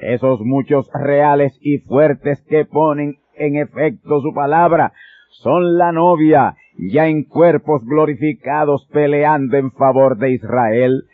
Esos 0.00 0.40
muchos 0.40 0.88
reales 0.92 1.58
y 1.60 1.78
fuertes 1.78 2.44
que 2.48 2.64
ponen 2.64 3.16
en 3.36 3.56
efecto 3.56 4.20
su 4.20 4.32
palabra, 4.34 4.92
son 5.30 5.76
la 5.76 5.92
novia, 5.92 6.56
ya 6.76 7.08
en 7.08 7.24
cuerpos 7.24 7.84
glorificados 7.84 8.88
peleando 8.92 9.56
en 9.56 9.70
favor 9.72 10.16
de 10.18 10.32
Israel. 10.32 11.04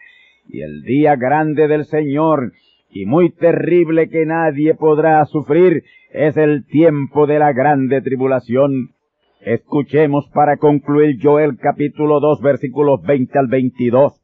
Y 0.48 0.62
el 0.62 0.82
día 0.82 1.16
grande 1.16 1.68
del 1.68 1.84
Señor, 1.84 2.52
y 2.90 3.06
muy 3.06 3.30
terrible 3.30 4.08
que 4.08 4.24
nadie 4.24 4.74
podrá 4.74 5.24
sufrir, 5.26 5.84
es 6.10 6.36
el 6.36 6.64
tiempo 6.66 7.26
de 7.26 7.38
la 7.38 7.52
grande 7.52 8.00
tribulación. 8.02 8.90
Escuchemos 9.40 10.30
para 10.32 10.56
concluir 10.56 11.18
Joel 11.20 11.58
capítulo 11.58 12.20
2 12.20 12.40
versículos 12.40 13.02
20 13.02 13.38
al 13.38 13.48
22. 13.48 14.20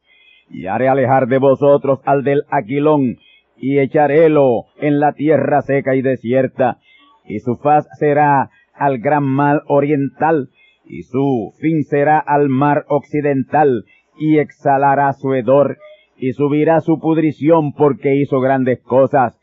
Y 0.50 0.66
haré 0.66 0.88
alejar 0.88 1.26
de 1.26 1.38
vosotros 1.38 2.00
al 2.04 2.22
del 2.24 2.44
Aquilón, 2.50 3.18
y 3.60 3.78
echarélo 3.78 4.64
en 4.80 5.00
la 5.00 5.12
tierra 5.12 5.62
seca 5.62 5.94
y 5.94 6.02
desierta, 6.02 6.78
y 7.26 7.40
su 7.40 7.56
faz 7.56 7.86
será 7.98 8.50
al 8.74 8.98
gran 8.98 9.24
mar 9.24 9.62
oriental, 9.66 10.48
y 10.86 11.02
su 11.02 11.52
fin 11.60 11.84
será 11.84 12.18
al 12.18 12.48
mar 12.48 12.84
occidental, 12.88 13.84
y 14.18 14.38
exhalará 14.38 15.12
su 15.12 15.34
hedor, 15.34 15.78
y 16.16 16.32
subirá 16.32 16.80
su 16.80 16.98
pudrición 16.98 17.72
porque 17.72 18.16
hizo 18.16 18.40
grandes 18.40 18.82
cosas. 18.82 19.38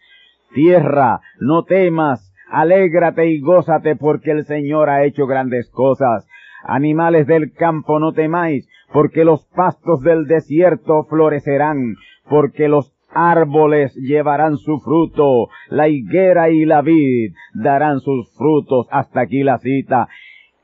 Tierra, 0.54 1.22
no 1.40 1.64
temas, 1.64 2.34
alégrate 2.50 3.28
y 3.28 3.40
gózate 3.40 3.96
porque 3.96 4.32
el 4.32 4.46
Señor 4.46 4.90
ha 4.90 5.04
hecho 5.04 5.28
grandes 5.28 5.70
cosas. 5.70 6.28
Animales 6.64 7.28
del 7.28 7.54
campo, 7.54 8.00
no 8.00 8.14
temáis, 8.14 8.68
porque 8.92 9.24
los 9.24 9.46
pastos 9.56 10.02
del 10.02 10.26
desierto 10.26 11.04
florecerán, 11.04 11.96
porque 12.30 12.68
los 12.68 12.97
árboles 13.10 13.94
llevarán 13.96 14.58
su 14.58 14.80
fruto, 14.80 15.50
la 15.70 15.88
higuera 15.88 16.50
y 16.50 16.66
la 16.66 16.82
vid 16.82 17.34
darán 17.54 18.00
sus 18.00 18.36
frutos. 18.38 18.88
Hasta 18.92 19.22
aquí 19.22 19.44
la 19.44 19.58
cita. 19.60 20.08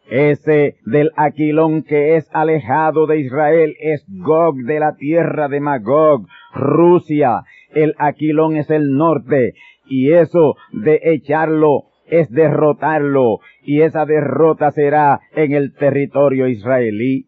Ese 0.10 0.76
del 0.86 1.12
Aquilón 1.16 1.84
que 1.84 2.16
es 2.18 2.30
alejado 2.34 3.08
de 3.08 3.20
Israel 3.20 3.76
es 3.80 4.06
Gog 4.08 4.56
de 4.58 4.80
la 4.80 4.96
tierra 4.96 5.48
de 5.48 5.60
Magog, 5.60 6.28
Rusia. 6.54 7.44
El 7.74 7.96
Aquilón 7.98 8.58
es 8.58 8.70
el 8.70 8.96
norte 8.96 9.54
y 9.86 10.12
eso 10.12 10.56
de 10.72 11.00
echarlo 11.04 11.86
es 12.06 12.30
derrotarlo 12.30 13.40
y 13.64 13.82
esa 13.82 14.06
derrota 14.06 14.72
será 14.72 15.22
en 15.36 15.54
el 15.54 15.74
territorio 15.74 16.48
israelí 16.48 17.28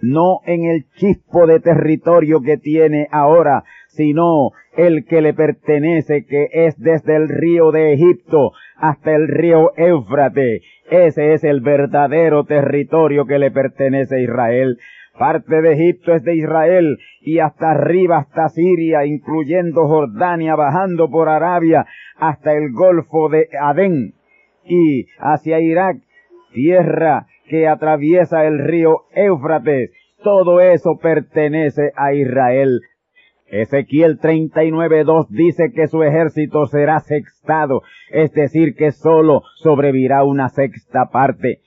no 0.00 0.40
en 0.46 0.64
el 0.64 0.86
chispo 0.96 1.46
de 1.46 1.60
territorio 1.60 2.40
que 2.40 2.56
tiene 2.56 3.08
ahora, 3.10 3.64
sino 3.88 4.52
el 4.76 5.04
que 5.06 5.20
le 5.20 5.34
pertenece, 5.34 6.24
que 6.24 6.48
es 6.52 6.78
desde 6.78 7.16
el 7.16 7.28
río 7.28 7.72
de 7.72 7.92
Egipto 7.92 8.52
hasta 8.76 9.14
el 9.14 9.28
río 9.28 9.72
Éufrate. 9.76 10.60
Ese 10.90 11.32
es 11.34 11.44
el 11.44 11.60
verdadero 11.60 12.44
territorio 12.44 13.26
que 13.26 13.38
le 13.38 13.50
pertenece 13.50 14.16
a 14.16 14.20
Israel. 14.20 14.78
Parte 15.18 15.60
de 15.60 15.72
Egipto 15.72 16.14
es 16.14 16.22
de 16.22 16.36
Israel 16.36 16.96
y 17.22 17.40
hasta 17.40 17.72
arriba, 17.72 18.18
hasta 18.18 18.48
Siria, 18.50 19.04
incluyendo 19.04 19.88
Jordania, 19.88 20.54
bajando 20.54 21.10
por 21.10 21.28
Arabia 21.28 21.86
hasta 22.16 22.52
el 22.54 22.70
Golfo 22.72 23.28
de 23.28 23.48
Adén 23.60 24.14
y 24.64 25.06
hacia 25.18 25.60
Irak, 25.60 25.96
tierra 26.52 27.26
que 27.48 27.66
atraviesa 27.66 28.46
el 28.46 28.58
río 28.58 29.06
Éufrates. 29.12 29.90
Todo 30.22 30.60
eso 30.60 30.98
pertenece 31.02 31.92
a 31.96 32.12
Israel. 32.12 32.80
Ezequiel 33.50 34.18
39.2 34.18 35.28
dice 35.28 35.72
que 35.74 35.88
su 35.88 36.02
ejército 36.02 36.66
será 36.66 37.00
sextado, 37.00 37.82
es 38.10 38.32
decir, 38.32 38.74
que 38.74 38.92
solo 38.92 39.42
sobrevivirá 39.56 40.24
una 40.24 40.48
sexta 40.48 41.10
parte. 41.10 41.60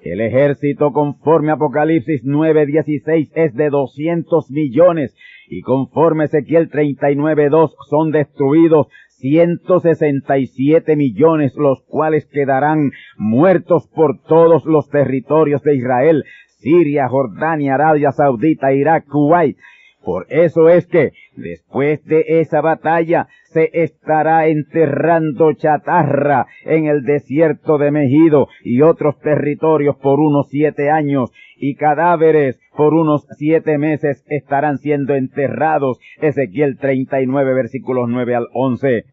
El 0.00 0.20
ejército 0.20 0.92
conforme 0.92 1.50
Apocalipsis 1.52 2.24
9.16 2.24 3.30
es 3.34 3.54
de 3.54 3.70
200 3.70 4.50
millones 4.50 5.16
y 5.48 5.62
conforme 5.62 6.24
Ezequiel 6.24 6.70
39.2 6.70 7.70
son 7.88 8.10
destruidos 8.10 8.88
167 9.16 10.96
millones, 10.96 11.54
los 11.56 11.82
cuales 11.84 12.26
quedarán 12.26 12.90
muertos 13.16 13.88
por 13.88 14.20
todos 14.22 14.66
los 14.66 14.90
territorios 14.90 15.62
de 15.62 15.76
Israel, 15.76 16.24
Siria, 16.58 17.08
Jordania, 17.08 17.74
Arabia 17.74 18.12
Saudita, 18.12 18.74
Irak, 18.74 19.06
Kuwait. 19.06 19.56
Por 20.04 20.26
eso 20.28 20.68
es 20.68 20.86
que 20.86 21.12
después 21.34 22.04
de 22.04 22.24
esa 22.40 22.60
batalla 22.60 23.26
se 23.44 23.70
estará 23.72 24.48
enterrando 24.48 25.54
chatarra 25.54 26.46
en 26.64 26.86
el 26.86 27.04
desierto 27.04 27.78
de 27.78 27.90
Mejido 27.90 28.48
y 28.62 28.82
otros 28.82 29.18
territorios 29.20 29.96
por 29.96 30.20
unos 30.20 30.48
siete 30.50 30.90
años 30.90 31.32
y 31.56 31.76
cadáveres 31.76 32.60
por 32.76 32.92
unos 32.92 33.26
siete 33.38 33.78
meses 33.78 34.24
estarán 34.28 34.76
siendo 34.76 35.14
enterrados. 35.14 35.98
Ezequiel 36.20 36.76
39 36.78 37.54
versículos 37.54 38.06
9 38.08 38.34
al 38.34 38.48
11. 38.52 39.04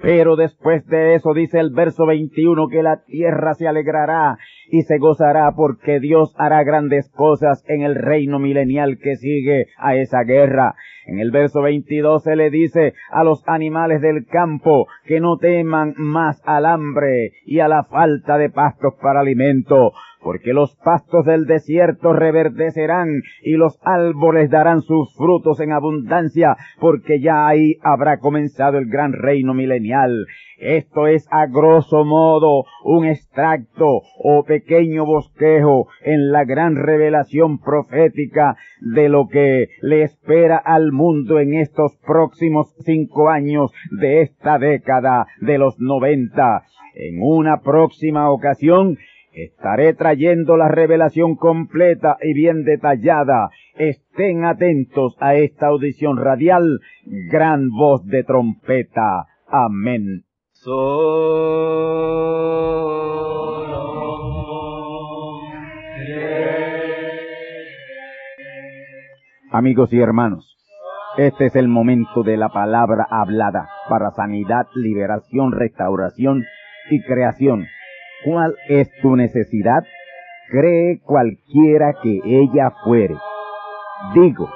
Pero 0.00 0.36
después 0.36 0.86
de 0.86 1.14
eso 1.16 1.34
dice 1.34 1.58
el 1.58 1.70
verso 1.70 2.06
21 2.06 2.68
que 2.68 2.84
la 2.84 3.02
tierra 3.04 3.54
se 3.54 3.66
alegrará 3.66 4.38
y 4.70 4.82
se 4.82 4.98
gozará 4.98 5.52
porque 5.56 6.00
Dios 6.00 6.34
hará 6.38 6.62
grandes 6.64 7.10
cosas 7.10 7.64
en 7.68 7.82
el 7.82 7.94
reino 7.94 8.38
milenial 8.38 8.98
que 8.98 9.16
sigue 9.16 9.66
a 9.78 9.96
esa 9.96 10.22
guerra. 10.22 10.74
En 11.06 11.20
el 11.20 11.30
verso 11.30 11.62
22 11.62 12.22
se 12.22 12.36
le 12.36 12.50
dice 12.50 12.92
a 13.10 13.24
los 13.24 13.42
animales 13.46 14.02
del 14.02 14.26
campo 14.26 14.86
que 15.06 15.20
no 15.20 15.38
teman 15.38 15.94
más 15.96 16.42
al 16.44 16.66
hambre 16.66 17.32
y 17.46 17.60
a 17.60 17.68
la 17.68 17.84
falta 17.84 18.36
de 18.36 18.50
pastos 18.50 18.94
para 19.00 19.20
alimento, 19.20 19.92
porque 20.22 20.52
los 20.52 20.76
pastos 20.84 21.24
del 21.24 21.46
desierto 21.46 22.12
reverdecerán 22.12 23.22
y 23.42 23.52
los 23.52 23.78
árboles 23.84 24.50
darán 24.50 24.82
sus 24.82 25.14
frutos 25.16 25.60
en 25.60 25.72
abundancia, 25.72 26.56
porque 26.78 27.20
ya 27.20 27.46
ahí 27.48 27.78
habrá 27.82 28.18
comenzado 28.18 28.76
el 28.76 28.90
gran 28.90 29.14
reino 29.14 29.54
milenial. 29.54 30.26
Esto 30.58 31.06
es 31.06 31.26
a 31.30 31.46
grosso 31.46 32.04
modo 32.04 32.64
un 32.82 33.06
extracto 33.06 34.02
o 34.18 34.42
pequeño 34.44 35.06
bosquejo 35.06 35.86
en 36.02 36.32
la 36.32 36.44
gran 36.44 36.74
revelación 36.74 37.60
profética 37.60 38.56
de 38.80 39.08
lo 39.08 39.28
que 39.28 39.68
le 39.82 40.02
espera 40.02 40.56
al 40.56 40.90
mundo 40.90 41.38
en 41.38 41.54
estos 41.54 41.96
próximos 42.04 42.74
cinco 42.84 43.30
años 43.30 43.72
de 43.92 44.22
esta 44.22 44.58
década 44.58 45.26
de 45.40 45.58
los 45.58 45.78
noventa. 45.78 46.64
En 46.94 47.22
una 47.22 47.60
próxima 47.60 48.30
ocasión 48.30 48.98
Estaré 49.30 49.94
trayendo 49.94 50.56
la 50.56 50.66
revelación 50.66 51.36
completa 51.36 52.16
y 52.20 52.32
bien 52.32 52.64
detallada. 52.64 53.50
Estén 53.76 54.44
atentos 54.44 55.16
a 55.20 55.36
esta 55.36 55.68
audición 55.68 56.16
radial. 56.16 56.80
Gran 57.04 57.70
voz 57.70 58.04
de 58.06 58.24
trompeta. 58.24 59.26
Amén. 59.46 60.24
Amigos 69.50 69.92
y 69.92 70.00
hermanos, 70.00 70.56
este 71.16 71.46
es 71.46 71.56
el 71.56 71.68
momento 71.68 72.22
de 72.22 72.36
la 72.36 72.48
palabra 72.48 73.06
hablada 73.10 73.68
para 73.88 74.10
sanidad, 74.10 74.66
liberación, 74.74 75.52
restauración 75.52 76.44
y 76.90 77.02
creación 77.02 77.66
cuál 78.24 78.54
es 78.68 78.90
tu 79.00 79.16
necesidad, 79.16 79.82
cree 80.50 81.00
cualquiera 81.04 81.94
que 82.02 82.20
ella 82.24 82.72
fuere. 82.84 83.16
Digo, 84.14 84.50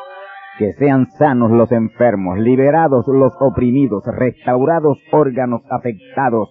que 0.63 0.73
sean 0.75 1.11
sanos 1.19 1.51
los 1.51 1.73
enfermos, 1.73 2.39
liberados 2.39 3.09
los 3.09 3.33
oprimidos, 3.41 4.05
restaurados 4.07 4.97
órganos 5.11 5.63
afectados 5.69 6.51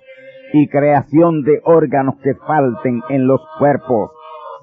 y 0.51 0.67
creación 0.67 1.43
de 1.43 1.61
órganos 1.63 2.15
que 2.21 2.33
falten 2.35 3.01
en 3.07 3.25
los 3.25 3.39
cuerpos 3.57 4.11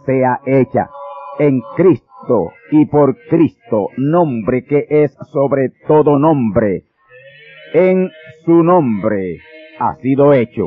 sea 0.05 0.40
hecha 0.44 0.90
en 1.38 1.62
Cristo 1.76 2.53
y 2.72 2.84
por 2.84 3.16
Cristo, 3.30 3.86
nombre 3.96 4.66
que 4.66 4.84
es 4.86 5.16
sobre 5.32 5.70
todo 5.86 6.18
nombre. 6.18 6.82
En 7.72 8.11
su 8.44 8.62
nombre 8.62 9.38
ha 9.78 9.94
sido 9.94 10.34
hecho. 10.34 10.66